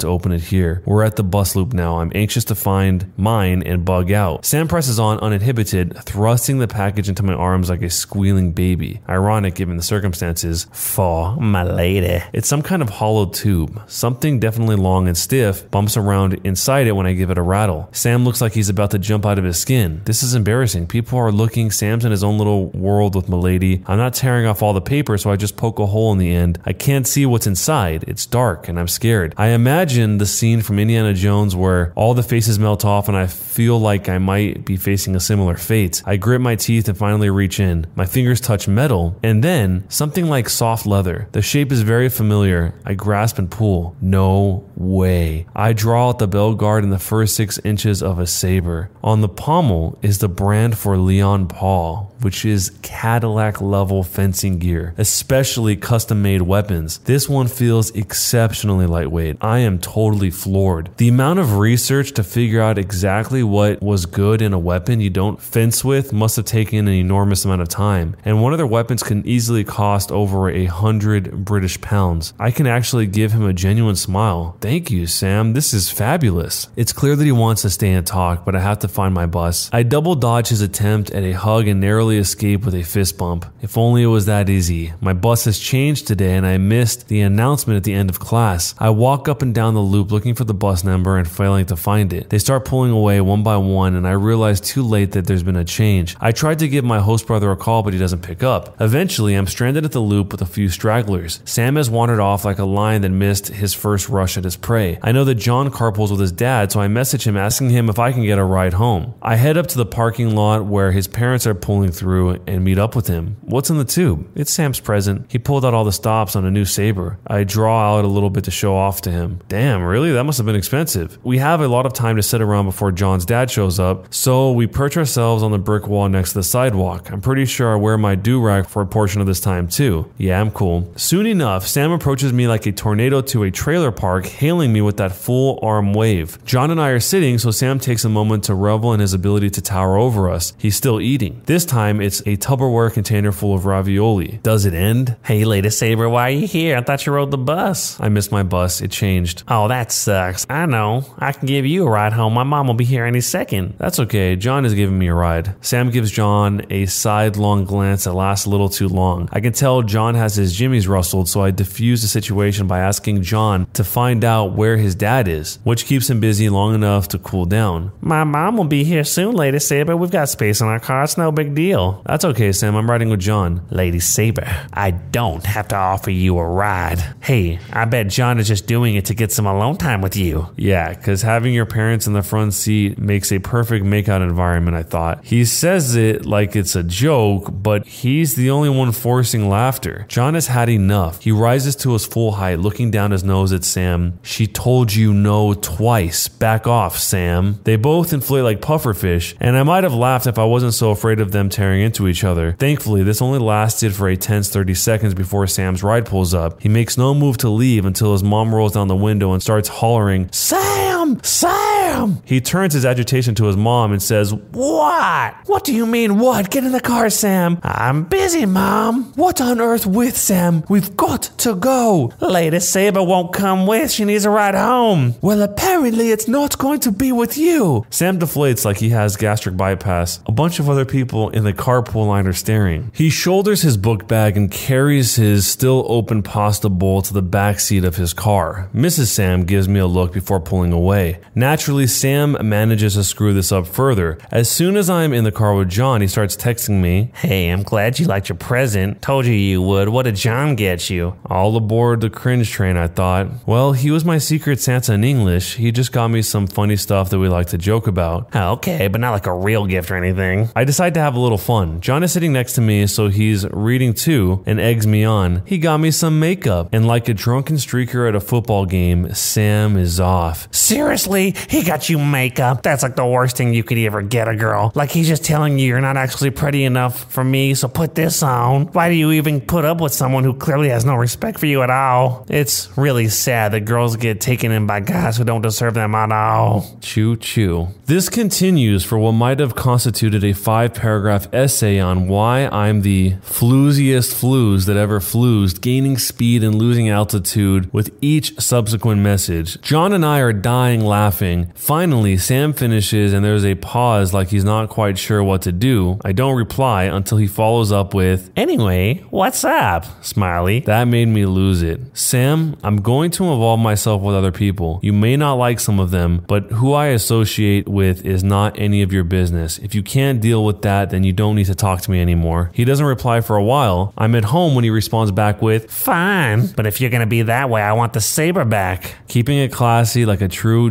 to 0.00 0.08
open 0.08 0.32
it 0.32 0.42
here. 0.42 0.82
We're 0.86 1.04
at 1.04 1.16
the 1.16 1.22
bus 1.22 1.54
loop 1.56 1.72
now. 1.72 1.98
I'm 1.98 2.12
anxious 2.14 2.44
to 2.44 2.54
find 2.54 3.12
mine 3.16 3.62
and 3.62 3.84
bug 3.84 4.12
out. 4.12 4.44
Sam 4.44 4.68
presses 4.70 5.00
on 5.00 5.18
uninhibited, 5.18 5.98
thrusting 6.04 6.58
the 6.58 6.68
package 6.68 7.08
into 7.08 7.24
my 7.24 7.34
arms 7.34 7.68
like 7.68 7.82
a 7.82 7.90
squealing 7.90 8.52
baby. 8.52 9.00
Ironic 9.08 9.56
given 9.56 9.76
the 9.76 9.82
circumstances. 9.82 10.68
For 10.70 11.34
my 11.38 11.64
lady. 11.64 12.22
It's 12.32 12.46
some 12.46 12.62
kind 12.62 12.80
of 12.80 12.88
hollow 12.88 13.26
tube. 13.26 13.82
Something 13.90 14.38
definitely 14.38 14.76
long 14.76 15.08
and 15.08 15.18
stiff 15.18 15.68
bumps 15.72 15.96
around 15.96 16.34
inside 16.44 16.86
it 16.86 16.92
when 16.92 17.04
I 17.04 17.14
give 17.14 17.30
it 17.30 17.36
a 17.36 17.42
rattle. 17.42 17.88
Sam 17.90 18.24
looks 18.24 18.40
like 18.40 18.52
he's 18.52 18.68
about 18.68 18.92
to 18.92 19.00
jump 19.00 19.26
out 19.26 19.40
of 19.40 19.44
his 19.44 19.58
skin. 19.58 20.02
This 20.04 20.22
is 20.22 20.36
embarrassing. 20.36 20.86
People 20.86 21.18
are 21.18 21.32
looking. 21.32 21.72
Sam's 21.72 22.04
in 22.04 22.12
his 22.12 22.22
own 22.22 22.38
little 22.38 22.66
world 22.66 23.16
with 23.16 23.28
Milady. 23.28 23.82
I'm 23.88 23.98
not 23.98 24.14
tearing 24.14 24.46
off 24.46 24.62
all 24.62 24.72
the 24.72 24.80
paper, 24.80 25.18
so 25.18 25.32
I 25.32 25.36
just 25.36 25.56
poke 25.56 25.80
a 25.80 25.86
hole 25.86 26.12
in 26.12 26.18
the 26.18 26.30
end. 26.30 26.60
I 26.64 26.74
can't 26.74 27.08
see 27.08 27.26
what's 27.26 27.48
inside. 27.48 28.04
It's 28.06 28.24
dark 28.24 28.68
and 28.68 28.78
I'm 28.78 28.86
scared. 28.86 29.34
I 29.36 29.48
imagine 29.48 30.18
the 30.18 30.26
scene 30.26 30.62
from 30.62 30.78
Indiana 30.78 31.12
Jones 31.12 31.56
where 31.56 31.92
all 31.96 32.14
the 32.14 32.22
faces 32.22 32.60
melt 32.60 32.84
off 32.84 33.08
and 33.08 33.16
I 33.16 33.26
feel 33.26 33.76
like 33.80 34.08
I 34.08 34.18
might 34.18 34.59
be 34.64 34.76
facing 34.76 35.16
a 35.16 35.20
similar 35.20 35.56
fate. 35.56 36.02
I 36.06 36.16
grit 36.16 36.40
my 36.40 36.56
teeth 36.56 36.88
and 36.88 36.96
finally 36.96 37.30
reach 37.30 37.60
in. 37.60 37.86
My 37.94 38.06
fingers 38.06 38.40
touch 38.40 38.68
metal 38.68 39.16
and 39.22 39.42
then 39.44 39.84
something 39.88 40.26
like 40.26 40.48
soft 40.48 40.86
leather. 40.86 41.28
The 41.32 41.42
shape 41.42 41.72
is 41.72 41.82
very 41.82 42.08
familiar. 42.08 42.74
I 42.84 42.94
grasp 42.94 43.38
and 43.38 43.50
pull. 43.50 43.96
No 44.00 44.64
way. 44.80 45.46
I 45.54 45.72
draw 45.72 46.08
out 46.08 46.18
the 46.18 46.26
bell 46.26 46.54
guard 46.54 46.84
in 46.84 46.90
the 46.90 46.98
first 46.98 47.36
six 47.36 47.58
inches 47.64 48.02
of 48.02 48.18
a 48.18 48.26
saber. 48.26 48.90
On 49.04 49.20
the 49.20 49.28
pommel 49.28 49.98
is 50.02 50.18
the 50.18 50.28
brand 50.28 50.78
for 50.78 50.96
Leon 50.96 51.48
Paul, 51.48 52.14
which 52.22 52.44
is 52.44 52.72
Cadillac 52.82 53.60
level 53.60 54.02
fencing 54.02 54.58
gear, 54.58 54.94
especially 54.96 55.76
custom 55.76 56.22
made 56.22 56.42
weapons. 56.42 56.98
This 56.98 57.28
one 57.28 57.48
feels 57.48 57.90
exceptionally 57.90 58.86
lightweight. 58.86 59.36
I 59.40 59.58
am 59.58 59.78
totally 59.78 60.30
floored. 60.30 60.90
The 60.96 61.08
amount 61.08 61.38
of 61.38 61.58
research 61.58 62.12
to 62.12 62.24
figure 62.24 62.60
out 62.60 62.78
exactly 62.78 63.42
what 63.42 63.82
was 63.82 64.06
good 64.06 64.40
in 64.40 64.52
a 64.52 64.58
weapon 64.58 65.00
you 65.00 65.10
don't 65.10 65.40
fence 65.40 65.84
with 65.84 66.12
must 66.12 66.36
have 66.36 66.46
taken 66.46 66.88
an 66.88 66.94
enormous 66.94 67.44
amount 67.44 67.62
of 67.62 67.68
time, 67.68 68.16
and 68.24 68.42
one 68.42 68.52
of 68.52 68.58
their 68.58 68.66
weapons 68.66 69.02
can 69.02 69.26
easily 69.26 69.64
cost 69.64 70.10
over 70.10 70.48
a 70.48 70.64
hundred 70.66 71.44
British 71.44 71.80
pounds. 71.80 72.32
I 72.38 72.50
can 72.50 72.66
actually 72.66 73.06
give 73.06 73.32
him 73.32 73.44
a 73.44 73.52
genuine 73.52 73.96
smile. 73.96 74.56
Thank 74.70 74.92
you, 74.92 75.08
Sam. 75.08 75.52
This 75.52 75.74
is 75.74 75.90
fabulous. 75.90 76.68
It's 76.76 76.92
clear 76.92 77.16
that 77.16 77.24
he 77.24 77.32
wants 77.32 77.62
to 77.62 77.70
stay 77.70 77.90
and 77.90 78.06
talk, 78.06 78.44
but 78.44 78.54
I 78.54 78.60
have 78.60 78.78
to 78.78 78.86
find 78.86 79.12
my 79.12 79.26
bus. 79.26 79.68
I 79.72 79.82
double 79.82 80.14
dodge 80.14 80.46
his 80.46 80.60
attempt 80.60 81.10
at 81.10 81.24
a 81.24 81.32
hug 81.32 81.66
and 81.66 81.80
narrowly 81.80 82.18
escape 82.18 82.64
with 82.64 82.76
a 82.76 82.84
fist 82.84 83.18
bump. 83.18 83.46
If 83.62 83.76
only 83.76 84.04
it 84.04 84.06
was 84.06 84.26
that 84.26 84.48
easy. 84.48 84.92
My 85.00 85.12
bus 85.12 85.46
has 85.46 85.58
changed 85.58 86.06
today 86.06 86.36
and 86.36 86.46
I 86.46 86.56
missed 86.58 87.08
the 87.08 87.20
announcement 87.20 87.78
at 87.78 87.82
the 87.82 87.94
end 87.94 88.10
of 88.10 88.20
class. 88.20 88.76
I 88.78 88.90
walk 88.90 89.28
up 89.28 89.42
and 89.42 89.52
down 89.52 89.74
the 89.74 89.80
loop 89.80 90.12
looking 90.12 90.36
for 90.36 90.44
the 90.44 90.54
bus 90.54 90.84
number 90.84 91.16
and 91.16 91.28
failing 91.28 91.66
to 91.66 91.74
find 91.74 92.12
it. 92.12 92.30
They 92.30 92.38
start 92.38 92.64
pulling 92.64 92.92
away 92.92 93.20
one 93.20 93.42
by 93.42 93.56
one 93.56 93.96
and 93.96 94.06
I 94.06 94.12
realize 94.12 94.60
too 94.60 94.84
late 94.84 95.10
that 95.12 95.26
there's 95.26 95.42
been 95.42 95.56
a 95.56 95.64
change. 95.64 96.14
I 96.20 96.30
tried 96.30 96.60
to 96.60 96.68
give 96.68 96.84
my 96.84 97.00
host 97.00 97.26
brother 97.26 97.50
a 97.50 97.56
call, 97.56 97.82
but 97.82 97.92
he 97.92 97.98
doesn't 97.98 98.22
pick 98.22 98.44
up. 98.44 98.80
Eventually, 98.80 99.34
I'm 99.34 99.48
stranded 99.48 99.84
at 99.84 99.90
the 99.90 99.98
loop 99.98 100.30
with 100.30 100.42
a 100.42 100.46
few 100.46 100.68
stragglers. 100.68 101.40
Sam 101.44 101.74
has 101.74 101.90
wandered 101.90 102.20
off 102.20 102.44
like 102.44 102.60
a 102.60 102.64
lion 102.64 103.02
that 103.02 103.08
missed 103.08 103.48
his 103.48 103.74
first 103.74 104.08
rush 104.08 104.38
at 104.38 104.44
his 104.44 104.59
prey. 104.60 104.98
I 105.02 105.12
know 105.12 105.24
that 105.24 105.36
John 105.36 105.70
carpools 105.70 106.10
with 106.10 106.20
his 106.20 106.32
dad, 106.32 106.72
so 106.72 106.80
I 106.80 106.88
message 106.88 107.26
him 107.26 107.36
asking 107.36 107.70
him 107.70 107.88
if 107.88 107.98
I 107.98 108.12
can 108.12 108.22
get 108.22 108.38
a 108.38 108.44
ride 108.44 108.74
home. 108.74 109.14
I 109.22 109.36
head 109.36 109.56
up 109.56 109.66
to 109.68 109.78
the 109.78 109.86
parking 109.86 110.34
lot 110.34 110.64
where 110.64 110.92
his 110.92 111.08
parents 111.08 111.46
are 111.46 111.54
pulling 111.54 111.92
through 111.92 112.42
and 112.46 112.64
meet 112.64 112.78
up 112.78 112.94
with 112.94 113.06
him. 113.06 113.36
What's 113.42 113.70
in 113.70 113.78
the 113.78 113.84
tube? 113.84 114.30
It's 114.34 114.52
Sam's 114.52 114.80
present. 114.80 115.30
He 115.30 115.38
pulled 115.38 115.64
out 115.64 115.74
all 115.74 115.84
the 115.84 115.92
stops 115.92 116.36
on 116.36 116.44
a 116.44 116.50
new 116.50 116.64
Sabre. 116.64 117.18
I 117.26 117.44
draw 117.44 117.98
out 117.98 118.04
a 118.04 118.08
little 118.08 118.30
bit 118.30 118.44
to 118.44 118.50
show 118.50 118.76
off 118.76 119.00
to 119.02 119.10
him. 119.10 119.40
Damn, 119.48 119.82
really? 119.82 120.12
That 120.12 120.24
must 120.24 120.38
have 120.38 120.46
been 120.46 120.56
expensive. 120.56 121.18
We 121.24 121.38
have 121.38 121.60
a 121.60 121.68
lot 121.68 121.86
of 121.86 121.92
time 121.92 122.16
to 122.16 122.22
sit 122.22 122.40
around 122.40 122.66
before 122.66 122.92
John's 122.92 123.24
dad 123.24 123.50
shows 123.50 123.78
up, 123.78 124.12
so 124.12 124.52
we 124.52 124.66
perch 124.66 124.96
ourselves 124.96 125.42
on 125.42 125.50
the 125.50 125.58
brick 125.58 125.86
wall 125.86 126.08
next 126.08 126.32
to 126.32 126.38
the 126.38 126.42
sidewalk. 126.44 127.10
I'm 127.10 127.20
pretty 127.20 127.44
sure 127.44 127.72
I 127.72 127.76
wear 127.76 127.98
my 127.98 128.14
do 128.14 128.40
rag 128.40 128.66
for 128.66 128.82
a 128.82 128.86
portion 128.86 129.20
of 129.20 129.26
this 129.26 129.40
time 129.40 129.68
too. 129.68 130.10
Yeah, 130.18 130.40
I'm 130.40 130.50
cool. 130.50 130.92
Soon 130.96 131.26
enough, 131.26 131.66
Sam 131.66 131.92
approaches 131.92 132.32
me 132.32 132.48
like 132.48 132.66
a 132.66 132.72
tornado 132.72 133.20
to 133.22 133.44
a 133.44 133.50
trailer 133.50 133.92
park, 133.92 134.26
hailing 134.40 134.72
me 134.72 134.80
with 134.80 134.96
that 134.96 135.12
full 135.12 135.58
arm 135.62 135.92
wave. 135.92 136.42
John 136.46 136.70
and 136.70 136.80
I 136.80 136.88
are 136.88 136.98
sitting, 136.98 137.36
so 137.36 137.50
Sam 137.50 137.78
takes 137.78 138.06
a 138.06 138.08
moment 138.08 138.44
to 138.44 138.54
revel 138.54 138.94
in 138.94 139.00
his 139.00 139.12
ability 139.12 139.50
to 139.50 139.60
tower 139.60 139.98
over 139.98 140.30
us. 140.30 140.54
He's 140.56 140.74
still 140.74 140.98
eating. 140.98 141.42
This 141.44 141.66
time, 141.66 142.00
it's 142.00 142.20
a 142.20 142.38
Tupperware 142.38 142.90
container 142.90 143.32
full 143.32 143.54
of 143.54 143.66
ravioli. 143.66 144.40
Does 144.42 144.64
it 144.64 144.72
end? 144.72 145.14
Hey, 145.26 145.44
Lady 145.44 145.68
Saber, 145.68 146.08
why 146.08 146.28
are 146.28 146.30
you 146.30 146.46
here? 146.46 146.78
I 146.78 146.80
thought 146.80 147.04
you 147.04 147.12
rode 147.12 147.30
the 147.30 147.36
bus. 147.36 148.00
I 148.00 148.08
missed 148.08 148.32
my 148.32 148.42
bus. 148.42 148.80
It 148.80 148.90
changed. 148.90 149.42
Oh, 149.46 149.68
that 149.68 149.92
sucks. 149.92 150.46
I 150.48 150.64
know. 150.64 151.04
I 151.18 151.32
can 151.32 151.46
give 151.46 151.66
you 151.66 151.86
a 151.86 151.90
ride 151.90 152.14
home. 152.14 152.32
My 152.32 152.42
mom 152.42 152.66
will 152.66 152.74
be 152.74 152.86
here 152.86 153.04
any 153.04 153.20
second. 153.20 153.74
That's 153.76 154.00
okay. 154.00 154.36
John 154.36 154.64
is 154.64 154.72
giving 154.72 154.98
me 154.98 155.08
a 155.08 155.14
ride. 155.14 155.54
Sam 155.62 155.90
gives 155.90 156.10
John 156.10 156.62
a 156.70 156.86
sidelong 156.86 157.66
glance 157.66 158.04
that 158.04 158.14
lasts 158.14 158.46
a 158.46 158.50
little 158.50 158.70
too 158.70 158.88
long. 158.88 159.28
I 159.32 159.40
can 159.40 159.52
tell 159.52 159.82
John 159.82 160.14
has 160.14 160.34
his 160.34 160.56
jimmies 160.56 160.88
rustled, 160.88 161.28
so 161.28 161.42
I 161.42 161.50
diffuse 161.50 162.00
the 162.00 162.08
situation 162.08 162.66
by 162.66 162.78
asking 162.78 163.20
John 163.20 163.66
to 163.74 163.84
find 163.84 164.24
out 164.24 164.29
where 164.38 164.76
his 164.76 164.94
dad 164.94 165.28
is, 165.28 165.58
which 165.64 165.86
keeps 165.86 166.08
him 166.08 166.20
busy 166.20 166.48
long 166.48 166.74
enough 166.74 167.08
to 167.08 167.18
cool 167.18 167.44
down. 167.44 167.92
My 168.00 168.24
mom 168.24 168.56
will 168.56 168.64
be 168.64 168.84
here 168.84 169.04
soon, 169.04 169.34
Lady 169.34 169.58
Saber. 169.58 169.96
We've 169.96 170.10
got 170.10 170.28
space 170.28 170.60
in 170.60 170.68
our 170.68 170.80
car. 170.80 171.04
It's 171.04 171.18
no 171.18 171.32
big 171.32 171.54
deal. 171.54 172.02
That's 172.06 172.24
okay, 172.24 172.52
Sam. 172.52 172.76
I'm 172.76 172.88
riding 172.90 173.08
with 173.08 173.20
John. 173.20 173.66
Lady 173.70 173.98
Saber, 174.00 174.46
I 174.72 174.92
don't 174.92 175.44
have 175.44 175.68
to 175.68 175.76
offer 175.76 176.10
you 176.10 176.38
a 176.38 176.48
ride. 176.48 177.00
Hey, 177.20 177.58
I 177.72 177.84
bet 177.84 178.08
John 178.08 178.38
is 178.38 178.48
just 178.48 178.66
doing 178.66 178.94
it 178.94 179.06
to 179.06 179.14
get 179.14 179.32
some 179.32 179.46
alone 179.46 179.76
time 179.76 180.00
with 180.00 180.16
you. 180.16 180.48
Yeah, 180.56 180.94
because 180.94 181.22
having 181.22 181.52
your 181.52 181.66
parents 181.66 182.06
in 182.06 182.12
the 182.12 182.22
front 182.22 182.54
seat 182.54 182.98
makes 182.98 183.32
a 183.32 183.38
perfect 183.38 183.84
makeout 183.84 184.22
environment, 184.22 184.76
I 184.76 184.82
thought. 184.82 185.24
He 185.24 185.44
says 185.44 185.96
it 185.96 186.24
like 186.24 186.54
it's 186.54 186.76
a 186.76 186.82
joke, 186.82 187.48
but 187.50 187.86
he's 187.86 188.34
the 188.34 188.50
only 188.50 188.68
one 188.70 188.92
forcing 188.92 189.48
laughter. 189.48 190.06
John 190.08 190.34
has 190.34 190.46
had 190.46 190.68
enough. 190.68 191.22
He 191.22 191.32
rises 191.32 191.76
to 191.76 191.92
his 191.92 192.06
full 192.06 192.32
height, 192.32 192.60
looking 192.60 192.90
down 192.90 193.10
his 193.10 193.24
nose 193.24 193.52
at 193.52 193.64
Sam. 193.64 194.18
She 194.22 194.46
told 194.46 194.94
you 194.94 195.12
no 195.12 195.54
twice. 195.54 196.28
Back 196.28 196.66
off, 196.66 196.98
Sam. 196.98 197.58
They 197.64 197.76
both 197.76 198.12
inflate 198.12 198.44
like 198.44 198.60
pufferfish, 198.60 199.34
and 199.40 199.56
I 199.56 199.62
might 199.62 199.84
have 199.84 199.94
laughed 199.94 200.26
if 200.26 200.38
I 200.38 200.44
wasn't 200.44 200.74
so 200.74 200.90
afraid 200.90 201.20
of 201.20 201.32
them 201.32 201.48
tearing 201.48 201.82
into 201.82 202.08
each 202.08 202.24
other. 202.24 202.52
Thankfully, 202.52 203.02
this 203.02 203.22
only 203.22 203.38
lasted 203.38 203.94
for 203.94 204.08
a 204.08 204.16
tense 204.16 204.50
30 204.50 204.74
seconds 204.74 205.14
before 205.14 205.46
Sam's 205.46 205.82
ride 205.82 206.06
pulls 206.06 206.34
up. 206.34 206.60
He 206.60 206.68
makes 206.68 206.98
no 206.98 207.14
move 207.14 207.38
to 207.38 207.48
leave 207.48 207.84
until 207.84 208.12
his 208.12 208.22
mom 208.22 208.54
rolls 208.54 208.72
down 208.72 208.88
the 208.88 208.96
window 208.96 209.32
and 209.32 209.42
starts 209.42 209.68
hollering, 209.68 210.28
Sam! 210.32 211.20
Sam! 211.22 211.89
He 212.24 212.40
turns 212.40 212.74
his 212.74 212.84
agitation 212.86 213.34
to 213.36 213.44
his 213.46 213.56
mom 213.56 213.92
and 213.92 214.02
says, 214.02 214.32
What? 214.32 215.34
What 215.46 215.64
do 215.64 215.74
you 215.74 215.86
mean, 215.86 216.18
what? 216.18 216.50
Get 216.50 216.64
in 216.64 216.72
the 216.72 216.80
car, 216.80 217.10
Sam. 217.10 217.58
I'm 217.62 218.04
busy, 218.04 218.46
mom. 218.46 219.12
What 219.14 219.40
on 219.40 219.60
earth 219.60 219.86
with 219.86 220.16
Sam? 220.16 220.64
We've 220.68 220.96
got 220.96 221.22
to 221.38 221.54
go. 221.54 222.12
Lady 222.20 222.60
Saber 222.60 223.02
won't 223.02 223.32
come 223.32 223.66
with. 223.66 223.90
She 223.90 224.04
needs 224.04 224.24
a 224.24 224.30
ride 224.30 224.54
home. 224.54 225.14
Well, 225.20 225.42
apparently 225.42 226.10
it's 226.10 226.28
not 226.28 226.58
going 226.58 226.80
to 226.80 226.92
be 226.92 227.12
with 227.12 227.36
you. 227.36 227.84
Sam 227.90 228.18
deflates 228.18 228.64
like 228.64 228.78
he 228.78 228.90
has 228.90 229.16
gastric 229.16 229.56
bypass. 229.56 230.20
A 230.26 230.32
bunch 230.32 230.60
of 230.60 230.68
other 230.68 230.84
people 230.84 231.30
in 231.30 231.44
the 231.44 231.52
carpool 231.52 232.06
line 232.06 232.26
are 232.26 232.32
staring. 232.32 232.90
He 232.94 233.10
shoulders 233.10 233.62
his 233.62 233.76
book 233.76 234.06
bag 234.06 234.36
and 234.36 234.50
carries 234.50 235.16
his 235.16 235.46
still 235.46 235.84
open 235.88 236.22
pasta 236.22 236.68
bowl 236.68 237.02
to 237.02 237.12
the 237.12 237.22
back 237.22 237.60
seat 237.60 237.84
of 237.84 237.96
his 237.96 238.12
car. 238.12 238.68
Mrs. 238.74 239.06
Sam 239.06 239.44
gives 239.44 239.68
me 239.68 239.80
a 239.80 239.86
look 239.86 240.12
before 240.12 240.40
pulling 240.40 240.72
away. 240.72 241.20
Naturally, 241.34 241.79
Sam 241.86 242.36
manages 242.42 242.94
to 242.94 243.04
screw 243.04 243.32
this 243.32 243.52
up 243.52 243.66
further. 243.66 244.18
As 244.30 244.50
soon 244.50 244.76
as 244.76 244.90
I'm 244.90 245.12
in 245.12 245.24
the 245.24 245.32
car 245.32 245.54
with 245.54 245.68
John, 245.68 246.00
he 246.00 246.06
starts 246.06 246.36
texting 246.36 246.80
me, 246.80 247.10
Hey, 247.14 247.48
I'm 247.48 247.62
glad 247.62 247.98
you 247.98 248.06
liked 248.06 248.28
your 248.28 248.38
present. 248.38 249.02
Told 249.02 249.26
you 249.26 249.32
you 249.32 249.62
would. 249.62 249.88
What 249.88 250.04
did 250.04 250.16
John 250.16 250.56
get 250.56 250.90
you? 250.90 251.16
All 251.26 251.56
aboard 251.56 252.00
the 252.00 252.10
cringe 252.10 252.50
train, 252.50 252.76
I 252.76 252.86
thought. 252.86 253.28
Well, 253.46 253.72
he 253.72 253.90
was 253.90 254.04
my 254.04 254.18
secret 254.18 254.60
Santa 254.60 254.92
in 254.94 255.04
English. 255.04 255.56
He 255.56 255.72
just 255.72 255.92
got 255.92 256.08
me 256.08 256.22
some 256.22 256.46
funny 256.46 256.76
stuff 256.76 257.10
that 257.10 257.18
we 257.18 257.28
like 257.28 257.48
to 257.48 257.58
joke 257.58 257.86
about. 257.86 258.28
Oh, 258.34 258.52
okay, 258.52 258.88
but 258.88 259.00
not 259.00 259.12
like 259.12 259.26
a 259.26 259.34
real 259.34 259.66
gift 259.66 259.90
or 259.90 259.96
anything. 259.96 260.50
I 260.54 260.64
decide 260.64 260.94
to 260.94 261.00
have 261.00 261.14
a 261.14 261.20
little 261.20 261.38
fun. 261.38 261.80
John 261.80 262.02
is 262.02 262.12
sitting 262.12 262.32
next 262.32 262.54
to 262.54 262.60
me, 262.60 262.86
so 262.86 263.08
he's 263.08 263.46
reading 263.50 263.94
too 263.94 264.42
and 264.46 264.60
eggs 264.60 264.86
me 264.86 265.04
on. 265.04 265.42
He 265.46 265.58
got 265.58 265.78
me 265.78 265.90
some 265.90 266.18
makeup, 266.20 266.68
and 266.72 266.86
like 266.86 267.08
a 267.08 267.14
drunken 267.14 267.56
streaker 267.56 268.08
at 268.08 268.14
a 268.14 268.20
football 268.20 268.66
game, 268.66 269.12
Sam 269.14 269.76
is 269.76 270.00
off. 270.00 270.48
Seriously? 270.54 271.34
He 271.48 271.62
got 271.70 271.88
you 271.88 272.00
makeup. 272.00 272.64
That's 272.64 272.82
like 272.82 272.96
the 272.96 273.06
worst 273.06 273.36
thing 273.36 273.54
you 273.54 273.62
could 273.62 273.78
ever 273.78 274.02
get 274.02 274.26
a 274.26 274.34
girl. 274.34 274.72
Like 274.74 274.90
he's 274.90 275.06
just 275.06 275.24
telling 275.24 275.56
you 275.56 275.68
you're 275.68 275.80
not 275.80 275.96
actually 275.96 276.30
pretty 276.30 276.64
enough 276.64 277.04
for 277.12 277.22
me, 277.22 277.54
so 277.54 277.68
put 277.68 277.94
this 277.94 278.24
on. 278.24 278.66
Why 278.72 278.88
do 278.88 278.96
you 278.96 279.12
even 279.12 279.40
put 279.40 279.64
up 279.64 279.80
with 279.80 279.94
someone 279.94 280.24
who 280.24 280.34
clearly 280.34 280.68
has 280.70 280.84
no 280.84 280.96
respect 280.96 281.38
for 281.38 281.46
you 281.46 281.62
at 281.62 281.70
all? 281.70 282.26
It's 282.28 282.76
really 282.76 283.08
sad 283.08 283.52
that 283.52 283.66
girls 283.66 283.94
get 283.94 284.20
taken 284.20 284.50
in 284.50 284.66
by 284.66 284.80
guys 284.80 285.16
who 285.16 285.22
don't 285.22 285.42
deserve 285.42 285.74
them 285.74 285.94
at 285.94 286.10
all. 286.10 286.76
Choo 286.80 287.16
choo. 287.16 287.68
This 287.86 288.08
continues 288.08 288.84
for 288.84 288.98
what 288.98 289.12
might 289.12 289.38
have 289.38 289.54
constituted 289.54 290.24
a 290.24 290.32
five 290.32 290.74
paragraph 290.74 291.32
essay 291.32 291.78
on 291.78 292.08
why 292.08 292.46
I'm 292.46 292.82
the 292.82 293.12
flooziest 293.22 294.12
flues 294.12 294.66
that 294.66 294.76
ever 294.76 294.98
floozed, 294.98 295.60
gaining 295.60 295.98
speed 295.98 296.42
and 296.42 296.56
losing 296.56 296.88
altitude 296.88 297.72
with 297.72 297.96
each 298.00 298.40
subsequent 298.40 299.02
message. 299.02 299.60
John 299.60 299.92
and 299.92 300.04
I 300.04 300.18
are 300.18 300.32
dying 300.32 300.80
laughing. 300.80 301.52
Finally, 301.60 302.16
Sam 302.16 302.54
finishes 302.54 303.12
and 303.12 303.22
there's 303.22 303.44
a 303.44 303.54
pause 303.54 304.14
like 304.14 304.28
he's 304.28 304.44
not 304.44 304.70
quite 304.70 304.96
sure 304.96 305.22
what 305.22 305.42
to 305.42 305.52
do. 305.52 305.98
I 306.02 306.12
don't 306.12 306.34
reply 306.34 306.84
until 306.84 307.18
he 307.18 307.26
follows 307.26 307.70
up 307.70 307.92
with, 307.92 308.30
Anyway, 308.34 309.04
what's 309.10 309.44
up? 309.44 309.84
Smiley. 310.02 310.60
That 310.60 310.84
made 310.84 311.08
me 311.08 311.26
lose 311.26 311.62
it. 311.62 311.78
Sam, 311.92 312.56
I'm 312.64 312.80
going 312.80 313.10
to 313.12 313.24
involve 313.24 313.60
myself 313.60 314.00
with 314.00 314.14
other 314.16 314.32
people. 314.32 314.80
You 314.82 314.94
may 314.94 315.18
not 315.18 315.34
like 315.34 315.60
some 315.60 315.78
of 315.78 315.90
them, 315.90 316.24
but 316.26 316.44
who 316.44 316.72
I 316.72 316.86
associate 316.86 317.68
with 317.68 318.06
is 318.06 318.24
not 318.24 318.58
any 318.58 318.80
of 318.80 318.90
your 318.90 319.04
business. 319.04 319.58
If 319.58 319.74
you 319.74 319.82
can't 319.82 320.22
deal 320.22 320.42
with 320.46 320.62
that, 320.62 320.88
then 320.88 321.04
you 321.04 321.12
don't 321.12 321.36
need 321.36 321.46
to 321.46 321.54
talk 321.54 321.82
to 321.82 321.90
me 321.90 322.00
anymore. 322.00 322.50
He 322.54 322.64
doesn't 322.64 322.86
reply 322.86 323.20
for 323.20 323.36
a 323.36 323.44
while. 323.44 323.92
I'm 323.98 324.14
at 324.14 324.24
home 324.24 324.54
when 324.54 324.64
he 324.64 324.70
responds 324.70 325.12
back 325.12 325.42
with, 325.42 325.70
Fine, 325.70 326.52
but 326.56 326.66
if 326.66 326.80
you're 326.80 326.90
gonna 326.90 327.06
be 327.06 327.20
that 327.22 327.50
way, 327.50 327.60
I 327.60 327.74
want 327.74 327.92
the 327.92 328.00
saber 328.00 328.46
back. 328.46 328.94
Keeping 329.08 329.36
it 329.36 329.52
classy 329.52 330.06
like 330.06 330.22
a 330.22 330.28
true 330.28 330.70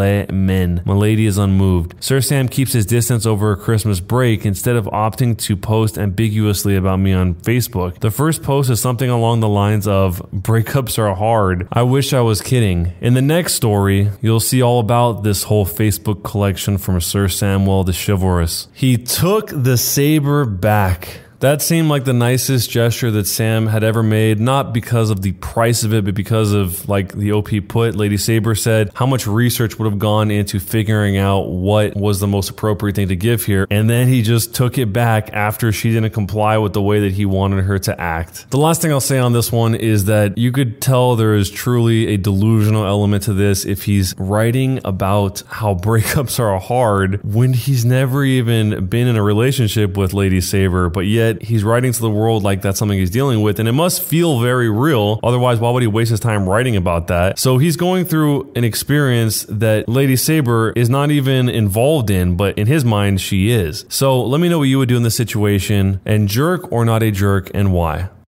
gentleman. 0.00 0.82
Milady 0.84 1.26
is 1.26 1.38
unmoved. 1.38 1.94
Sir 2.00 2.20
Sam 2.20 2.48
keeps 2.48 2.72
his 2.72 2.86
distance 2.86 3.26
over 3.26 3.52
a 3.52 3.56
Christmas 3.56 4.00
break 4.00 4.44
instead 4.46 4.76
of 4.76 4.86
opting 4.86 5.36
to 5.38 5.56
post 5.56 5.98
ambiguously 5.98 6.76
about 6.76 6.98
me 6.98 7.12
on 7.12 7.34
Facebook. 7.34 8.00
The 8.00 8.10
first 8.10 8.42
post 8.42 8.70
is 8.70 8.80
something 8.80 9.10
along 9.10 9.40
the 9.40 9.48
lines 9.48 9.86
of 9.86 10.20
breakups 10.32 10.98
are 10.98 11.14
hard. 11.14 11.68
I 11.72 11.82
wish 11.82 12.12
I 12.12 12.20
was 12.20 12.40
kidding. 12.40 12.92
In 13.00 13.14
the 13.14 13.22
next 13.22 13.54
story, 13.54 14.10
you'll 14.20 14.40
see 14.40 14.62
all 14.62 14.80
about 14.80 15.22
this 15.22 15.44
whole 15.44 15.66
Facebook 15.66 16.22
collection 16.24 16.78
from 16.78 17.00
Sir 17.00 17.28
Samuel 17.28 17.84
the 17.84 17.92
Chivalrous. 17.92 18.68
He 18.72 18.96
took 18.96 19.48
the 19.48 19.76
saber 19.76 20.44
back. 20.44 21.20
That 21.40 21.62
seemed 21.62 21.88
like 21.88 22.04
the 22.04 22.12
nicest 22.12 22.68
gesture 22.68 23.10
that 23.12 23.26
Sam 23.26 23.66
had 23.66 23.82
ever 23.82 24.02
made, 24.02 24.38
not 24.38 24.74
because 24.74 25.08
of 25.08 25.22
the 25.22 25.32
price 25.32 25.84
of 25.84 25.94
it, 25.94 26.04
but 26.04 26.14
because 26.14 26.52
of, 26.52 26.86
like 26.86 27.14
the 27.14 27.32
OP 27.32 27.48
put, 27.66 27.94
Lady 27.94 28.18
Saber 28.18 28.54
said, 28.54 28.90
how 28.94 29.06
much 29.06 29.26
research 29.26 29.78
would 29.78 29.90
have 29.90 29.98
gone 29.98 30.30
into 30.30 30.60
figuring 30.60 31.16
out 31.16 31.48
what 31.48 31.96
was 31.96 32.20
the 32.20 32.26
most 32.26 32.50
appropriate 32.50 32.94
thing 32.94 33.08
to 33.08 33.16
give 33.16 33.46
here. 33.46 33.66
And 33.70 33.88
then 33.88 34.06
he 34.06 34.20
just 34.20 34.54
took 34.54 34.76
it 34.76 34.92
back 34.92 35.30
after 35.32 35.72
she 35.72 35.92
didn't 35.92 36.12
comply 36.12 36.58
with 36.58 36.74
the 36.74 36.82
way 36.82 37.00
that 37.00 37.12
he 37.12 37.24
wanted 37.24 37.64
her 37.64 37.78
to 37.78 37.98
act. 37.98 38.50
The 38.50 38.58
last 38.58 38.82
thing 38.82 38.92
I'll 38.92 39.00
say 39.00 39.18
on 39.18 39.32
this 39.32 39.50
one 39.50 39.74
is 39.74 40.04
that 40.04 40.36
you 40.36 40.52
could 40.52 40.82
tell 40.82 41.16
there 41.16 41.34
is 41.34 41.50
truly 41.50 42.08
a 42.08 42.18
delusional 42.18 42.84
element 42.84 43.22
to 43.24 43.32
this 43.32 43.64
if 43.64 43.84
he's 43.84 44.14
writing 44.18 44.78
about 44.84 45.42
how 45.46 45.74
breakups 45.90 46.38
are 46.38 46.58
hard 46.60 47.24
when 47.24 47.54
he's 47.54 47.86
never 47.86 48.24
even 48.24 48.84
been 48.88 49.08
in 49.08 49.16
a 49.16 49.22
relationship 49.22 49.96
with 49.96 50.12
Lady 50.12 50.42
Saber, 50.42 50.90
but 50.90 51.06
he's 51.42 51.64
writing 51.64 51.92
to 51.92 52.00
the 52.00 52.10
world 52.10 52.42
like 52.42 52.62
that's 52.62 52.78
something 52.78 52.98
he's 52.98 53.10
dealing 53.10 53.42
with, 53.42 53.58
and 53.58 53.68
it 53.68 53.72
must 53.72 54.02
feel 54.02 54.40
very 54.40 54.70
real. 54.70 55.20
Otherwise, 55.22 55.58
why 55.58 55.70
would 55.70 55.82
he 55.82 55.86
waste 55.86 56.10
his 56.10 56.20
time 56.20 56.48
writing 56.48 56.76
about 56.76 57.08
that? 57.08 57.38
So 57.38 57.58
he's 57.58 57.76
going 57.76 58.04
through 58.04 58.52
an 58.54 58.64
experience 58.64 59.44
that 59.48 59.88
Lady 59.88 60.16
Saber 60.16 60.72
is 60.76 60.88
not 60.88 61.10
even 61.10 61.48
involved 61.48 62.10
in, 62.10 62.36
but 62.36 62.58
in 62.58 62.66
his 62.66 62.84
mind, 62.84 63.20
she 63.20 63.50
is. 63.50 63.84
So 63.88 64.22
let 64.22 64.40
me 64.40 64.48
know 64.48 64.58
what 64.58 64.64
you 64.64 64.78
would 64.78 64.88
do 64.88 64.96
in 64.96 65.02
this 65.02 65.16
situation, 65.16 66.00
and 66.04 66.28
jerk 66.28 66.70
or 66.72 66.84
not 66.84 67.02
a 67.02 67.10
jerk, 67.10 67.50
and 67.54 67.72
why. 67.72 68.08